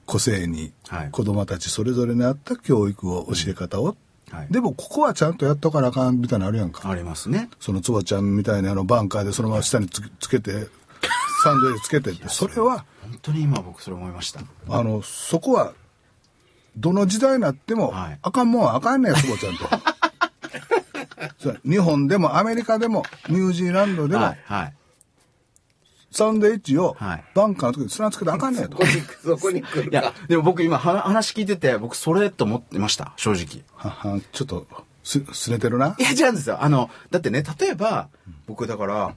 [0.07, 1.11] 個性にはい。
[1.11, 3.97] 子供たちそれぞれに合った教育を教え方を、
[4.37, 7.49] はいでもここはちゃんとやっとかなあかんみたいなのあるやんかありますね。
[7.61, 10.53] そのつばちゃんみたいなあのバンカーでそのまま下につつけて
[11.43, 14.41] サンドイッチつけてってそれは本当に今僕それ思いました。
[14.68, 15.72] あのそこは
[16.76, 19.68] どの時代になっても、はいあかんもんはあかんねんつばちゃんと
[21.68, 24.39] 日本でもアメリカでもニュージーランドでも、はい。
[24.45, 24.74] はい。
[26.11, 28.85] サンドイッチをはいバンカーの時に砂つけてあかんねんとそこ。
[28.85, 33.65] に、そこに来るいやか。、でも僕今は話聞いてて、僕それと思ってました、正直。
[33.75, 34.67] ははちょっと
[35.03, 36.63] すすねてるないや、違うんですよ。
[36.63, 38.09] あの、だってね、例えば、
[38.47, 39.15] 僕だから、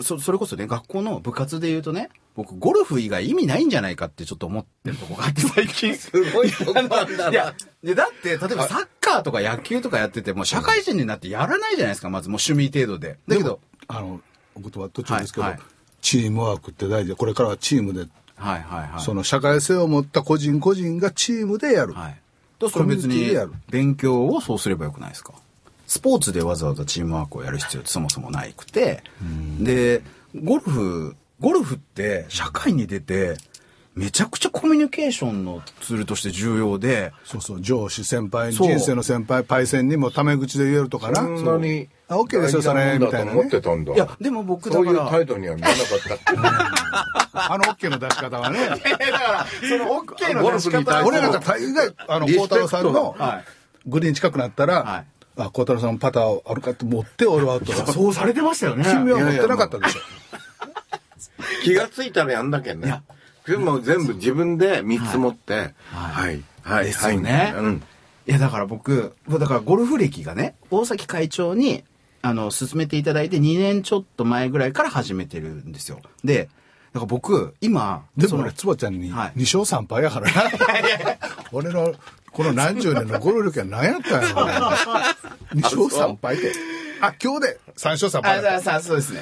[0.00, 5.94] そ、それこそね、学校の部活で言うとね、僕、ゴルフ以外意味ないんじゃないかってちょっと思ってるとこがあって、最近。
[5.94, 7.54] すごいとこなんだいや
[7.94, 13.18] だって、例えばサッカーとか野球とかやってても、社会人になってやらないじゃないですか、まずもう趣味程度で。
[13.28, 14.20] だけど、あの
[14.54, 15.60] お言葉途中ですけど、はいはい
[16.02, 17.08] チームワークって大事。
[17.08, 18.00] でこれからはチームで、
[18.36, 19.00] はいはいはい。
[19.00, 22.18] その社会性を持った個人個人がチームでやる、はい。
[22.58, 23.30] とそれ別に
[23.70, 25.32] 勉強をそうすればよくないですか？
[25.86, 29.02] スポーツでわざわざチームワークをやる必要ってそもそもないくて、
[29.60, 30.02] で、
[30.34, 33.36] ゴルフ、ゴルフって社会に出て、
[33.94, 41.16] めちゃくちゃコミュニケーションのツールとして重要で、そうそう上司先輩人生の先輩パイセンにもタメ口で言えるとかな。
[41.16, 41.88] そんなに。
[42.08, 43.94] あ OK ですよそれ大事なもんだと思ってたんだ。
[43.94, 45.82] いや、でも僕だそういうから、態度には見えなかっ
[47.32, 47.52] た。
[47.52, 48.58] あの OK の出し方はね。
[48.68, 53.44] だから、その OK の出し方俺なんか大概あの孝太郎さんのはい。
[53.86, 55.04] グリーン近くなったら、はい。
[55.36, 57.72] あ孝太郎さんパターあるかって持って俺はと。
[57.72, 58.84] かそうされてましたよね。
[58.84, 60.00] 君は持ってなかったでしょ。
[61.62, 63.02] 気がついたらやんだけんね
[63.48, 63.58] いや。
[63.58, 67.52] でも全部自分で見積もって、はい、はい、ですよね。
[67.54, 67.64] はい。
[67.64, 67.82] うん。
[68.26, 71.84] いや、だから僕、だからゴルフ歴がね、大崎会長に、
[72.22, 76.00] あの、進めていただいて2年ちょっと前ぐらいから始めてるんですよ。
[76.22, 76.48] で、
[76.92, 79.40] だから僕、今、そのでも俺つばちゃんにはい。
[79.40, 80.30] 2勝3敗やから。
[80.30, 80.32] な
[81.50, 81.94] 俺の
[82.32, 84.46] この何十年のゴルフ歴は何やったんやろ。
[85.54, 86.52] 2勝3敗って
[87.00, 89.20] あ今日で3勝3あ、敗ささそうですね。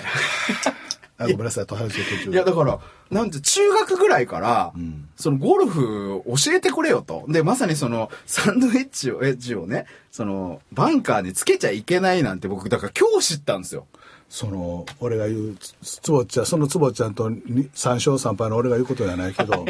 [1.18, 1.66] あごめんなさい。
[1.66, 2.78] と話を途中いや、だから、
[3.10, 4.72] なんて、中学ぐらいから、
[5.16, 7.24] そのゴルフ教えてくれよと。
[7.28, 13.86] で、まさにその、サンドイッチを、エッジをね、その、バンカーにつけちゃいけないなんて僕、だから今日知ったんですよ。
[14.30, 19.66] その俺が言うつつぼちゃんそのつぼちゃんとに3勝3敗の俺が言うことじゃないけど もう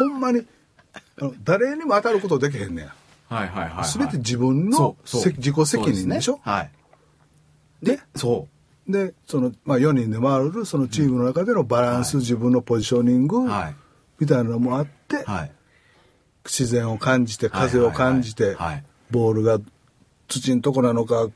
[0.00, 0.44] ほんまに
[1.20, 2.86] あの誰にも当たることできへんねん
[3.32, 3.98] はいはいはい、はい。
[3.98, 6.32] 全て自分の自己責任でしょ？
[6.32, 6.70] そうすねはい。
[7.82, 8.48] で、そ
[8.92, 13.74] でその、まあ、4人で回るそのチームの中でのバランス、自分のポジショニング、はい。
[14.20, 15.24] みたいなのもあって、う。
[15.24, 15.50] はい。
[16.44, 18.54] 自然を感じて風を感じて、はい。
[18.54, 18.84] はいはいはい。
[19.10, 19.58] ボールが
[20.28, 21.28] 土のとこなのか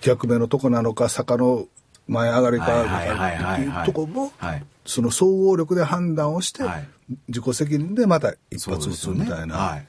[0.00, 1.66] 逆目のとこなのか坂の
[2.06, 4.64] 前上がりかはいはいはいはいっていうとこも、はい。
[4.84, 6.88] その総合力で判断をして、はい。
[7.28, 9.86] 自己責任でまた一発打つみたいな、はい。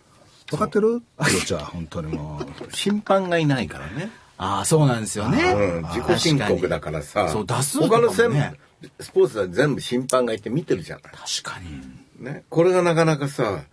[0.49, 1.01] 分かってる？
[1.17, 2.71] クロちゃん本当にもう。
[2.73, 4.09] 審判がいないからね。
[4.39, 5.43] ああ、そうなんですよね。
[5.51, 7.27] うん、自己申告だからさ。
[7.29, 8.51] そう打数とかもね他の全
[8.89, 11.03] 部、スポーツは全部審判がいて見てるじゃない。
[11.13, 12.23] 確かに。
[12.25, 12.43] ね。
[12.49, 13.63] これがなかなかさ、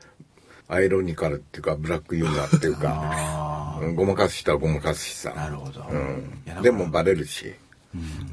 [0.69, 5.31] アイロニカルっていうか、ブラックユーモアっていうか、うんごまかす人はごまかすしさ。
[5.37, 5.87] なるほど。
[5.89, 7.55] うんでもバレるし。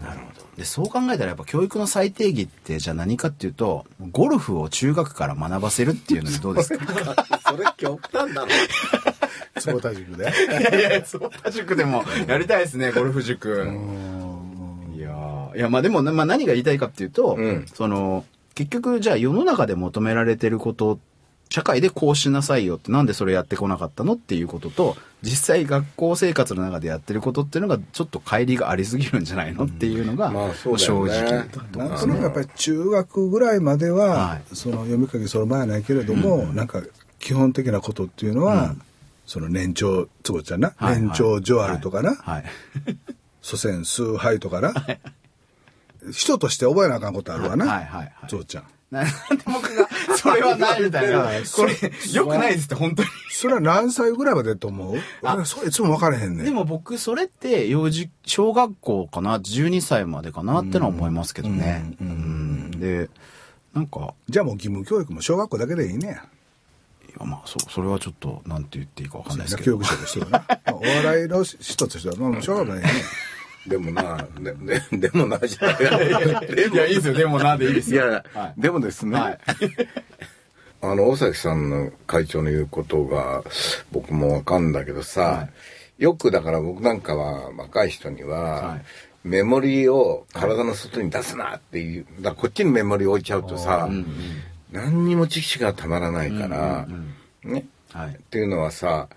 [0.01, 0.47] なるほど。
[0.57, 6.85] で、そう考えたらやっぱ教育の最低義ってじゃあ何かっていうと、ゴルフを中学から学ばせるっていうのにどうですか？
[7.49, 8.47] それ極端だろ。
[9.59, 10.31] つぼた塾で。
[10.77, 13.49] いやいや、そう田塾でもやりたいですね、ゴルフ塾。
[14.95, 17.65] いやーいや、まあでも、まあ何が言いたいかっていうと、うん。
[17.73, 20.99] その、結局じゃあ世の中で求められてること、
[21.49, 34.55] 社会でこうしなさいよってなんでそれやってこなかったのっていうことと、実際学校生活の中でやってることっていうのがちょっと乖離がありすぎるんじゃないのっていうのが、まあそうだ正直だと思いなんなくやっぱり中学ぐらいまでは、はい。
[34.55, 36.81] その読み書きその前はないけれども、なんか
[37.19, 38.75] 基本的なことっていうのは、
[39.25, 42.43] その年長つぼちゃんな、はい年長ジョアルとかな、はい。
[43.41, 44.73] 祖先崇拝とかな、
[46.11, 49.11] 人として覚えなあかんことあるわな、はいはいはいつぼちゃんなんで
[49.47, 51.23] 僕が、それはないみたいな。
[51.55, 51.73] これ、
[52.13, 53.09] よくないですって、本当に。
[53.31, 54.97] それは何歳ぐらいまでだと思う？
[55.23, 61.95] 俺それいつも分からへんねんでも僕、それって、幼児、小学校かな ?12 歳までかなってのは思いますけどね。
[61.99, 62.71] うん。
[62.79, 63.09] で、
[63.73, 66.32] なんか、じゃあもう義務教育も小学校だけでいいねい
[67.19, 69.77] やまあ、そう、それはちょっと、なんて言っていいかわかんないですけど。
[69.77, 73.03] 教育者としてはね まあお笑いの人と してはまあ小学校だけでいいね
[73.65, 74.53] でもな、で
[74.91, 75.77] ででもな、じゃない。
[76.73, 77.13] いや、いいですよ。
[77.13, 78.09] でもな、でいいですよ。
[78.09, 79.39] いや、はいでもですね、はい。
[80.81, 83.41] あの、大崎さんの会長の言うことが
[83.91, 85.47] 僕もわかんだけどさ、
[85.97, 88.81] よくだから僕なんかは若い人には、はい
[89.23, 93.89] メモリーを体の外に出すなっていう、だからこっちにメモリー置いちゃうとさ、
[94.73, 96.87] 何にも知識がたまらないから、
[97.43, 97.65] ね。
[97.91, 99.07] はいっていうのはさ、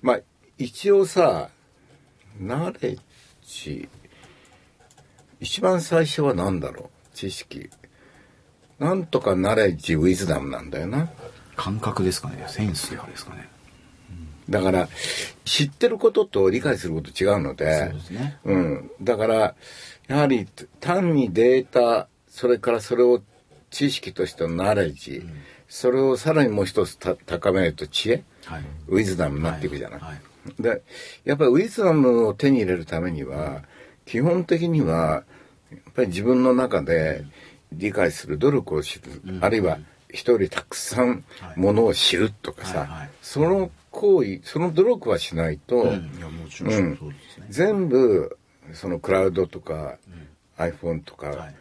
[0.00, 0.20] まあ、
[0.56, 1.50] 一応さ、
[2.40, 2.98] ナレッ
[3.46, 3.88] ジ、
[5.38, 7.14] 一番最初は何だろう？
[7.14, 7.68] 知識。
[8.78, 11.10] なんとかナレッジ、ウィズダムなんだよな。
[11.56, 13.48] 感覚ですかねセンスですかね
[14.48, 14.88] だから、
[15.44, 18.90] 知ってることと理解すること違うので、そうですねうん。
[19.02, 19.54] だから、
[20.08, 20.48] やはり
[20.80, 23.22] 単にデータ、それからそれを
[23.72, 25.26] 知識としてのナレッジ、
[25.66, 28.62] それをさらにもう一つた高めると知恵、はい。
[28.86, 30.00] ウィズダムになっていくじゃない。
[30.00, 30.16] はいは
[30.58, 30.62] い。
[30.62, 30.82] で、
[31.24, 33.62] やっぱりウィズダムを手に入れるためには、
[34.04, 35.24] 基本的には、
[35.70, 37.24] やっぱり自分の中で
[37.72, 39.78] 理解する努力をする、あるいは
[40.12, 41.24] 人よりたくさん
[41.56, 46.10] ものを知るとかさ、その行為、その努力はしないと、うん。
[47.48, 48.36] 全部
[48.74, 49.96] そのクラウドとか、
[50.58, 51.54] iPhone とか、はい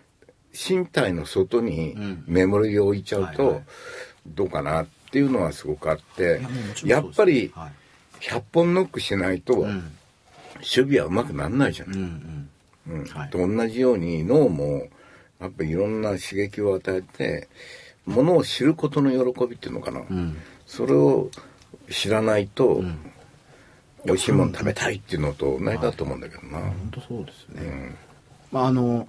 [0.54, 2.24] 身体の外にん。
[2.28, 3.62] メモリーを置いちゃうと
[4.28, 6.42] どうかなっていうのはすごくあって
[6.84, 7.72] いやっぱりはい。
[8.22, 9.92] 100本ノックしないと守ん。
[10.62, 12.50] 備はうまくならないじゃない、うん
[13.32, 14.88] と同じように脳も
[15.40, 17.48] やっぱりいろんな刺激を与えて
[18.06, 20.36] ものを知ることの喜びっていうのかな、ん。
[20.68, 21.30] それを
[21.90, 22.84] 知らないと、
[24.06, 27.96] 美味しいもの食べたいっていうのと同じだと思うんだけどな、本当そうですね、
[28.52, 29.08] まああの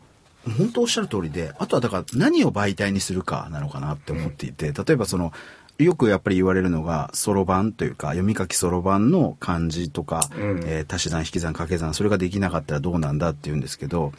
[0.59, 5.33] 本当おっしゃる通りであとはだから何を媒体にするかなのかなって思っていて、例えばその
[5.79, 10.29] よくやっぱり言われるのがそろばんというか読み書きそろばんの漢字とか、
[10.67, 14.13] えー足し算引き算掛け算それができなかったらどうなんだって言うんですけど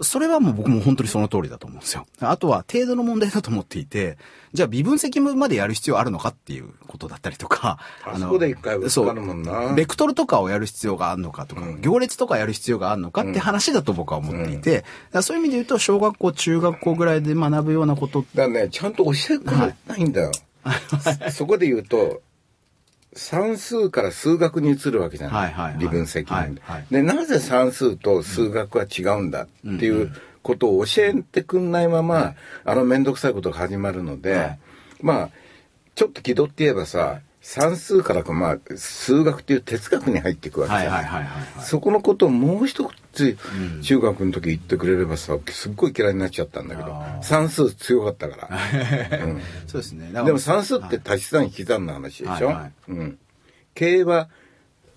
[0.00, 2.06] それはもう僕も本当にその通りだと思うんですよ。
[2.20, 4.18] あとは程度の問題だと思っていて、
[4.52, 7.78] じゃあ微分積分までやる必要あるのかっていうことだったりとか。
[8.04, 20.32] あそこで一回ぶつかるもんなベクトルとかをやる必要があるのかとか、行列とかやる必要があるのかって話だと僕は思っていて、だからそういう意味で言うと小学校、中学校ぐらいで学ぶようなことってだねちゃんと教えてくれないんだよ、
[21.30, 22.22] そこで言うと
[23.18, 25.80] 算数から数学に移るわけじゃない、はいはいはい。
[25.80, 30.12] 微分積分で、でなぜ算数と数学は違うんだっていう
[30.42, 34.58] ことを教えてくんないまま、あの面倒くさいことが始まるので、はい。
[35.02, 35.30] まあ
[35.94, 37.20] ちょっと気取って言えばさ
[37.50, 43.38] 算数からかまあ数学っていう哲学に入っていくわけじゃないはいはいはいはいはいそこのことをもう一つ
[43.82, 49.24] 中学の時言ってくれればさすっごい嫌いになっちゃったんだけど算数強かったから。
[49.24, 50.12] うんそうですね。
[50.12, 53.18] でも算数って足し算引き算の話でしょ、はいはいうん。
[53.74, 54.28] 経営は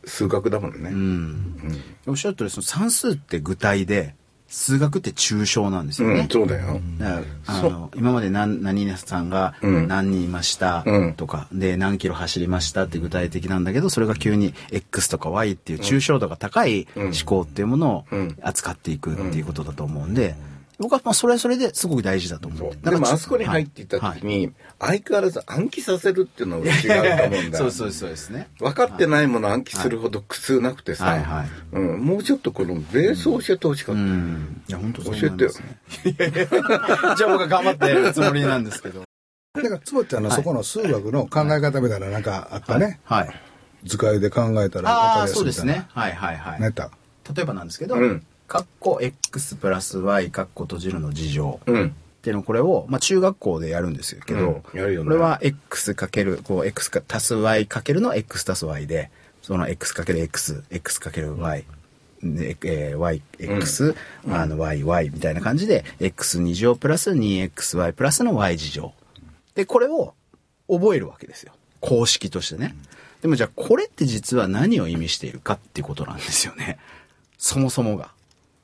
[0.03, 0.89] 数学だもんね。
[0.89, 1.81] うん。
[2.05, 4.15] おっしゃる通り、その算数って具体で、
[4.51, 6.19] 数学って抽象なんですよね。
[6.19, 6.81] うん、そうだよ。
[6.99, 9.87] だあの今まで何何々さんがうん。
[9.87, 11.13] 何人いましたうん。
[11.13, 18.37] とか、で何キロ走りましたって具体的なんだけどそれが急に X とか Y っていう抽象度が高い思考っていうものをうん。
[18.41, 20.35] 扱っていくっていうことだと思うんで、
[20.81, 22.89] 僕はまあそれはそれですごく大事だと思って。
[22.89, 27.63] でもあそこに入っていった時に、相変わらず暗記させるっていうのが違うと思うんだよ。
[27.63, 28.49] そうそうそうですね。
[28.59, 34.01] 分かってないもの暗記するほど苦痛なくてさ、はいはいうん、もうちょっとこのベースを教えてほしかった。
[34.01, 34.63] うん。
[34.67, 35.51] いや本当そう教えてよ。
[37.15, 39.03] じゃあ僕は頑張ってやるつもりなんですけど。
[39.53, 42.99] だから、つぼちゃんのそこの数学の考え方みたいななんかあったね。
[43.03, 43.29] はい。
[43.83, 45.63] 図解で考えたら分かああ、りやすいみたいな。
[45.63, 45.85] そうですね。
[45.89, 46.53] はいはいはい。
[46.53, 46.89] 何やった
[47.35, 51.87] 例えばなんですけど、うんカッコ x プラス y カッコ閉じるの事乗うん。
[51.87, 51.91] っ
[52.21, 54.77] ていうのこれを、まあ、中学校でやるんですけど、うん。
[54.77, 55.07] やるよね。
[55.07, 59.09] これは x かけるこう x か足す y かけるの x 足す y で
[59.41, 61.63] その x かける x x かける y
[62.21, 63.95] でえー y x、
[64.27, 68.93] あの y y みたいな感じで x2 乗プラス 2xy プラスの y 次乗
[69.55, 70.13] でこれを
[70.69, 71.53] 覚えるわけですよ。
[71.79, 72.75] 公式としてね、
[73.21, 76.79] でもじゃあこれって実は何を意味しているかっていうことなんですよね。
[77.37, 78.11] そもそもが。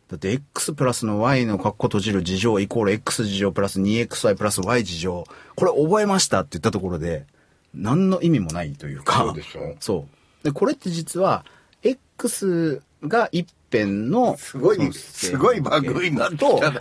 [0.09, 5.25] だって x プラスの y の括弧閉じる事乗イコール x 事乗プラス 2xy プラス y 事乗。
[5.55, 7.25] これ覚えましたって言ったところで、
[7.73, 9.19] 何の意味もないというか。
[9.19, 10.07] そうでしょそ
[10.41, 10.45] う。
[10.45, 11.43] で、これって実は、
[11.83, 16.79] x が一辺の、すごいすごい番組になってきたね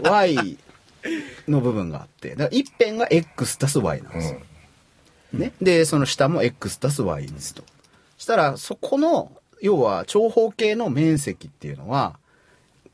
[0.00, 0.56] と、y
[1.48, 4.40] の部分があって、だから一辺が x 足す y なんですよ。
[5.32, 5.52] ね。
[5.60, 7.64] で、その下も x 足す y ですと。
[8.18, 12.18] したら、そこの、要は長方形の面積っていうのは、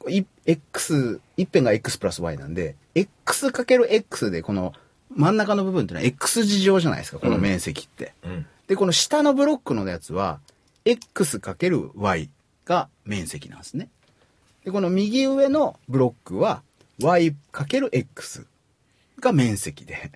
[0.09, 4.72] い x、一辺が x プラス y なんで、x かける x でこの
[5.14, 8.14] 真ん中の部分ってのは x 事乗じゃないですか、この面積って。
[8.66, 10.40] で、この下のブロックのやつは、
[10.84, 12.30] x かける y
[12.64, 13.88] が面積なんですね。
[14.64, 16.62] で、この右上のブロックは、
[17.03, 18.46] y かける x
[19.20, 20.12] が面積で。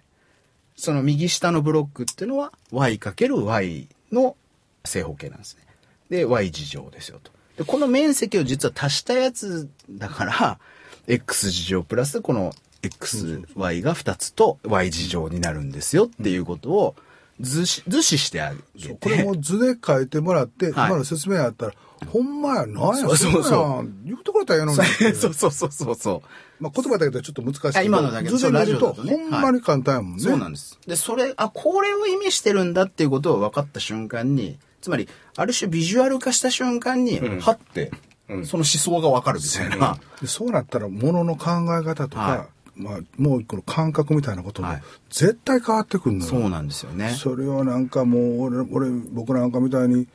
[0.76, 4.36] その右下のブロックっていうのは y×y の
[4.84, 5.62] 正方形なんですね。
[6.10, 7.30] で、y 事乗ですよと。
[7.62, 10.58] で、この面積を実は足したやつだから、
[11.06, 12.52] x 事乗プラスこの
[12.82, 16.94] xy が2つと y 事乗になるんですよっていうことを
[17.40, 18.94] 図示図示してあげて。
[19.00, 21.72] これも図で書いてもらって、はい今の説明あったら、
[22.06, 24.78] ほんまや、なんや、そうそうそう言うてくれたらええのに。
[25.14, 26.62] そうそうそうそうそう。
[26.62, 30.22] まあ、言葉だけではちょっと難しいけ今のだけ図で見ると、ねほんまに簡単やもんね。
[30.22, 30.78] そうなんです。
[30.86, 37.90] で、それ、あ、これを意味してるんだっていうことを分かった瞬間に、つまり、ある種ビジュアル化した瞬間に、はって、
[38.28, 39.98] その思想が分かるみたいな。
[40.20, 46.30] でそうなったら、ものの考え方とか、はまあ、もう一個の感覚みたいなこともはい絶対変わってくるのよ。
[46.30, 47.10] そうなんですよね。
[47.10, 50.08] それをなんかもう、俺、俺、僕なんかみたいに、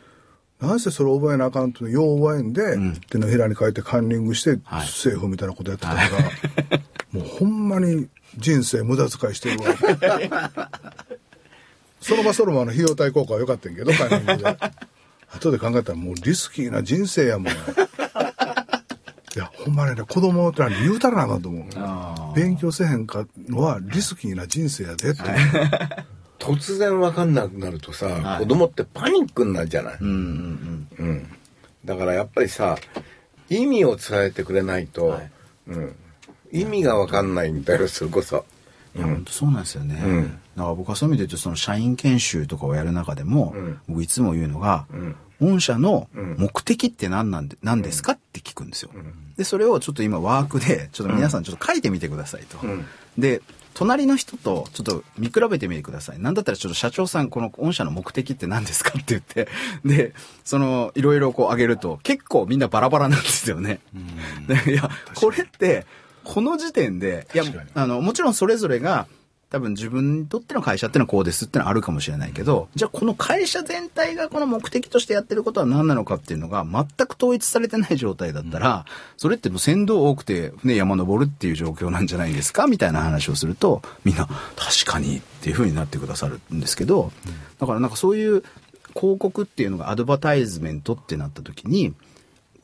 [0.59, 2.77] なんせそれ覚えなあかんと、よう覚えんで、
[3.09, 6.79] 手のひらに書いてカンニングして、はいセーフみたいなことやってたから、
[7.11, 10.71] もうほんまに人生無駄遣いしてるわ。
[12.01, 14.57] その場その場の費用対効果は良かったんやけど、で。
[15.29, 17.53] 後で考えたらもうリスキーな人生やもん。
[17.53, 17.55] い
[19.35, 22.35] や、ほんまにね、子供ってのは言うたらなあかんと思う。
[22.35, 25.21] 勉強せへんかのはリスキーな人生やでって。
[26.39, 31.27] 突然わかんなくなるとさ、はい子供ってパニックになるじゃない、うんうんうん
[31.83, 32.77] だからやっぱりさ
[33.49, 35.31] 意味を伝えてくれないと、はい
[35.67, 35.95] うん、
[36.51, 38.43] 意味がわかんないんだよそれこそうん。
[38.97, 40.01] いや、本当そうなんですよね。
[40.03, 40.23] うん。
[40.23, 43.79] だから僕はそういう意味で言うと、その社員研修とかをやる中でも、ん。
[43.87, 45.15] 僕いつも言うのが、ん。
[45.39, 46.35] 御社のん。
[46.37, 48.89] 目的って何なんで、何ですかって聞くんですよ。
[49.37, 52.57] で、それをちょっと今ワークで、ちょっと皆さんちょっと書いてみてくださいと。
[52.65, 52.85] ん。
[53.17, 53.41] で、
[53.77, 56.19] 隣の人とちょっと見比べてみてください。
[56.19, 59.47] なんだったらちょっと社長さん、この御社の目的って何ですかって言って、
[59.85, 63.79] で、その、いろいろこう上げると、結構みんなバラバラなんですよね。
[64.47, 65.85] でいや、これって、
[66.27, 69.07] この時点で、いやあの、もちろんそれぞれが、
[69.49, 87.13] 多分自分にとっての会社ってのはこうですってのはあるかもしれないけど、じゃあこの会社全体がこの目的としてやってることは何なのかっていうのが全く統一されてない状態だったら、それってもう船頭多くて船山登るっていう状況なんじゃないですかみたいな話をすると、みんな確かにっていう風になってくださるんですけど、
[87.57, 88.43] だからなんかそういう
[88.93, 91.93] 広告っていうのがアドバタイズメントってなった時に、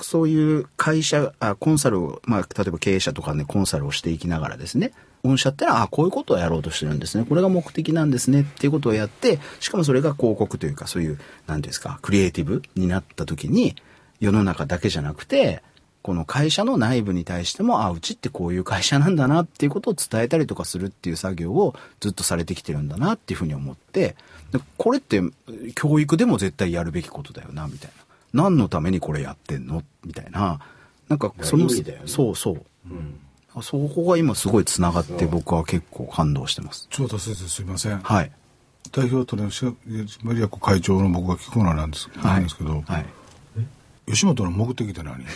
[0.04, 4.92] そういう会社、あコンサルを、まあ、例えば経営者とかね、コンサルをしていきながらですね、
[5.24, 7.26] 御社ってのは、あ、こういうことをやろうとしてるんですね。
[7.28, 13.76] これが目的なんですねっていうことをやって、しかもそれが広告というか、そういう、なんですか、クリエイティブになった時に、
[14.20, 15.64] 世の中だけじゃなくて、
[16.02, 24.18] この会社の内部に対しても、あ、うちってこういう会社なんだなっていうことを伝えたりとかするっていう作業をずっとされてきてるんだなっていうふうに思って、
[24.78, 25.22] これって
[25.76, 28.04] 教育でも絶対やるべきことだよな、みたいな。
[28.34, 29.84] 何のためにこれやってんの？
[30.06, 30.60] みたいな。
[31.10, 32.64] なんか、その、意味だよねそうそう。
[33.62, 36.88] そこが今すごい繋がって僕は結構感動してます。
[36.90, 38.00] 長田先生すいません。
[38.00, 38.32] はい。
[38.92, 42.34] 代表取締役会長の僕が聞くのはなんです,、はい。
[42.34, 43.06] なんですけど、はい。
[44.12, 45.24] 吉本の目的って何？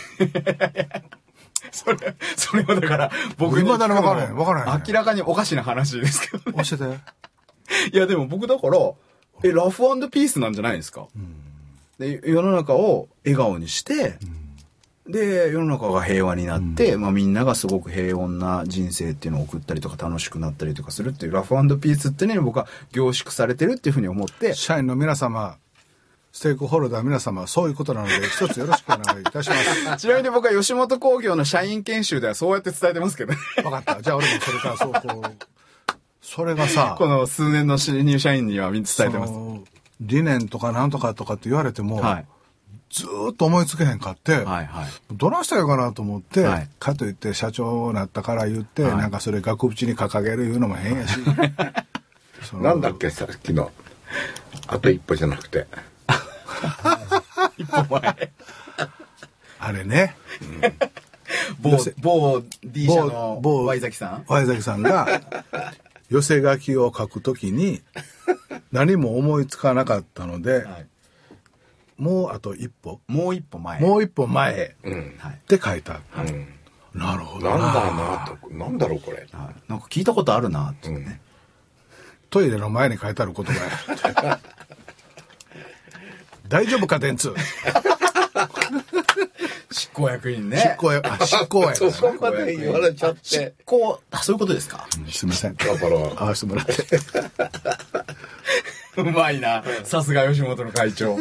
[1.70, 1.96] それ、
[2.36, 6.64] それはだから、僕僕未だに分からへん分からへん明らかにおかしな話ですけどね。
[6.68, 7.96] 教えて。
[7.96, 8.78] いや、でも僕だから、
[9.44, 11.06] え、ラフピースなんじゃないですか？
[11.98, 14.18] で、世の中を笑顔にして、
[15.08, 25.56] で、世の中が平和になって、まあみんながすごく平穏な人生っていうのを送ったりとか楽しくなったりとかするっていうラフピースってね、僕は凝縮されてるっていうふうに思って、社員の皆様、
[26.30, 29.96] ステークホルダー皆様、そういうことなので、一つよろしくお願いいたします。
[29.98, 33.38] ちなみに僕は吉本興業の社員研修ではそうやって伝えてますけどね。
[33.56, 34.02] 分かった。
[34.02, 39.32] じゃあ俺もそれからそうこう、それがさ、 この数年の新入社員にはみんな伝えてます。
[40.00, 42.26] 理念とかなんとかとかって言われても、はい。
[42.90, 44.66] ずーっと思いつけへんかって、はいはい。
[45.12, 51.18] どないしたらいいかなと思って、はいかといって社長になったから言って、はいなんかそれ額縁に掲げるいうのも変やし。
[52.54, 53.72] なんだっけさっきの
[54.68, 55.66] あと一歩じゃなくて
[57.58, 58.32] 一歩前。
[59.60, 60.16] あれね、
[61.60, 64.24] 某、某 D 社の Y 崎さん？
[64.28, 65.06] ワイザキさんが、
[66.10, 67.82] 寄せ書きを書くときに、
[68.72, 70.86] 何も思いつかなかったので、はい。
[71.96, 73.80] もうあと一歩、もう一歩前。
[73.80, 75.32] もう一歩前へうんはい。
[75.34, 76.00] って書いた。
[76.16, 76.48] うん
[76.94, 77.72] なるほどなんな。
[77.72, 79.28] だなとなんだろうこれはい。
[79.68, 81.20] なんか聞いたことあるな、ってね。
[82.30, 84.40] トイレの前に書いてある言葉や。
[86.48, 87.34] 大丈夫か、電通。
[89.70, 90.58] 執行役員ね。
[90.58, 95.56] 執行 や、あ、執行やそこまで言われちゃって執行、あ、そういうことですかすみません。
[95.56, 96.74] だから合わせてもらって。
[99.00, 99.62] うまいな。
[99.84, 101.18] さすが吉本の会長。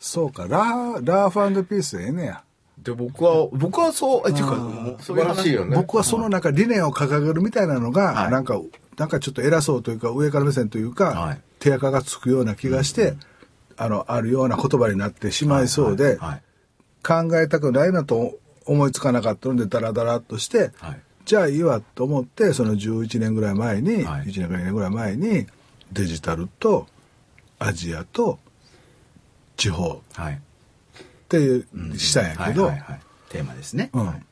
[0.00, 2.42] そうか、ラー、ラーフピースええねや。
[2.78, 5.76] で、僕は、僕はそう、え、っていうか、素晴らしいよね。
[5.76, 8.60] 僕はその中理念を掲げるみたいなのが、はいなんか、
[8.96, 13.14] なんかちょっと偉そうというか、上から目線というか、はい手垢がつくような気がして、
[13.78, 16.42] あの、あるような言葉になってしまいそうで、はい。
[17.06, 21.00] 考えたくないなと思いつかなかったので、ダラダラっとして、はい。
[21.24, 24.26] じゃあいいわと思って、その11年ぐらい前に、はい。
[24.26, 25.46] 1年か2年ぐらい前に、
[25.92, 26.86] デジタルと
[27.58, 28.38] アジアと
[29.56, 30.02] 地方。
[30.14, 30.34] はい。
[30.34, 31.66] っていう
[31.98, 32.70] したんやけど、
[33.28, 33.90] テーマですね。
[33.92, 34.24] うん、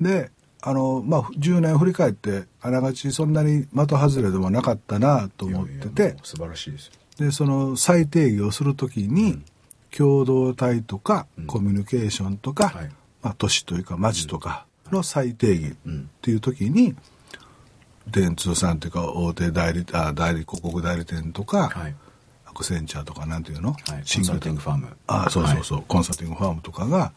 [0.00, 0.30] で
[0.62, 6.16] あの、まあ、10年振り返ってあながちそんなに的外れでもなかったなと思ってて。
[6.22, 6.92] 素晴らしいですよ。
[7.18, 9.42] でその再定義をするときに、
[9.96, 12.90] 共同体とか、コミュニケーションとか、はい。
[13.22, 15.74] まあ、都市というか町とかの再定義っ
[16.22, 16.94] ていう時に、
[18.06, 21.94] 電通さんというか大手代理あ代理広告代理店とか、はい。
[22.46, 24.00] アクセンチャーとかなんていうの、はい。
[24.00, 24.96] コシングルンサルティングファーム。
[25.06, 27.12] あそうそうそう、コンサルティングファームとかが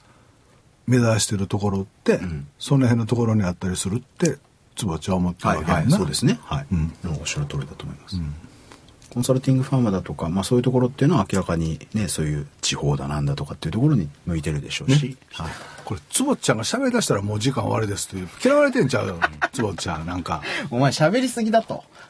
[0.88, 2.48] 目指してるところって、ん。
[2.58, 4.38] その辺のところにあったりするって
[4.76, 6.40] 坪ちゃんは思ってるはいはい、わけやんな、そうですね。
[6.44, 6.68] はい。
[6.72, 6.94] うん。
[7.08, 8.16] おっしゃる通りだと思います。
[9.14, 15.51] コンサルティングファームだとか、まあそういうところっていうのは明らかにね、そういう地方だなんだとかっていうところに向いてるでしょうし、はい。
[15.86, 19.07] これ坪ちゃんが喋り出したらもう時間終わりですという嫌われてんちゃう？
[19.07, 19.20] よ
[19.51, 20.41] 坪ちゃんなんか。
[20.70, 21.84] お前喋りすぎだと。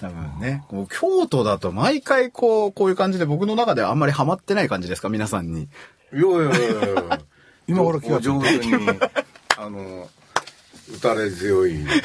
[0.00, 5.68] 多分ね、こう京都だと毎回こう、こういう感じで僕の中ではあんまりハマってない感じですか、皆さんに。
[6.12, 7.20] いやいやいやいや
[7.68, 8.72] 今頃気が上手に、
[9.58, 10.08] あの、
[10.96, 11.80] 打たれ強い。
[11.80, 12.02] うん必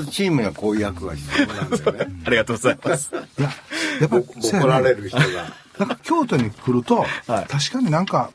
[0.00, 2.06] ずチームにはこういう役が必要なんだよね。
[2.24, 3.10] ありがとうございます。
[3.38, 3.50] いや
[4.00, 5.24] やっぱ怒られる人が。
[5.78, 7.46] なんか京都に来ると、はい。
[7.46, 8.30] 確かになんか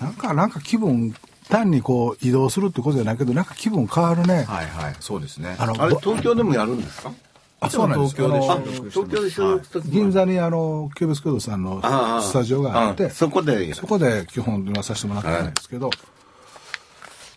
[0.00, 1.14] なんかなんか気分
[1.48, 5.54] 単にこう移動するってことじゃないけどなんか気分変わるね、はいはい、そうですね。
[5.58, 7.12] あのあれ、ぼ東京でもやるんですか？
[7.60, 8.16] あそうなんです。
[8.16, 11.80] 東京で収録東京で収録した時も銀座にあのキュービスクードさんの
[12.20, 15.90] スタジオがあってあそこでそこで基本言わさせてもらってるんですけど、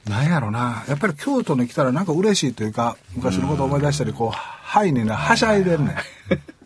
[0.09, 0.83] なんやろな。
[0.87, 5.95] やっぱり京都に来たらなんか嬉しいというか昔のことを思い出したりこうハイになはしゃいでるねん。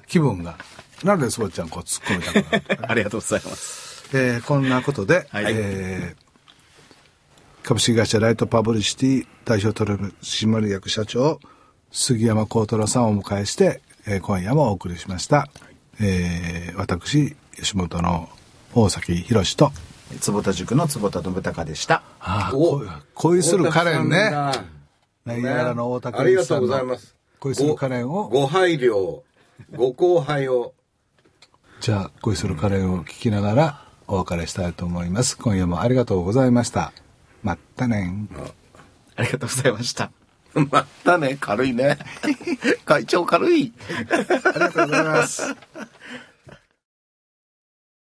[0.08, 0.58] 気分が。
[1.04, 4.04] なのでスボちゃんこう突っ込みたくなって ありがとうございます。
[4.14, 5.46] えーこんなことで、はい。
[5.48, 6.30] えー
[7.62, 9.92] 株式会社ライトパブリシティ代表取
[10.24, 11.40] 締役社長
[11.92, 15.50] 杉山幸太郎さんをお迎えして、えー今夜もお送りしました、
[16.00, 18.30] えー私吉本の
[18.74, 19.72] 大崎宏と
[20.20, 22.04] 坪田塾の坪田信孝でした。
[22.20, 24.64] ああお恋恋するカレンね大田さんだ
[25.26, 27.16] 内野原の大竹ありがとうございます。
[27.40, 29.22] 恋するカレンをごご配慮、
[29.76, 30.74] ご後輩を。
[31.82, 36.92] じゃあ恋するカレンを聞きながらお別れしたいと思います今夜もありがとうございました
[37.42, 38.12] まったね
[39.16, 40.12] ありがとうございました。
[40.54, 42.00] またね、軽いね。
[42.86, 43.74] 会長軽い。
[44.10, 44.26] あり
[44.58, 45.56] がとうございます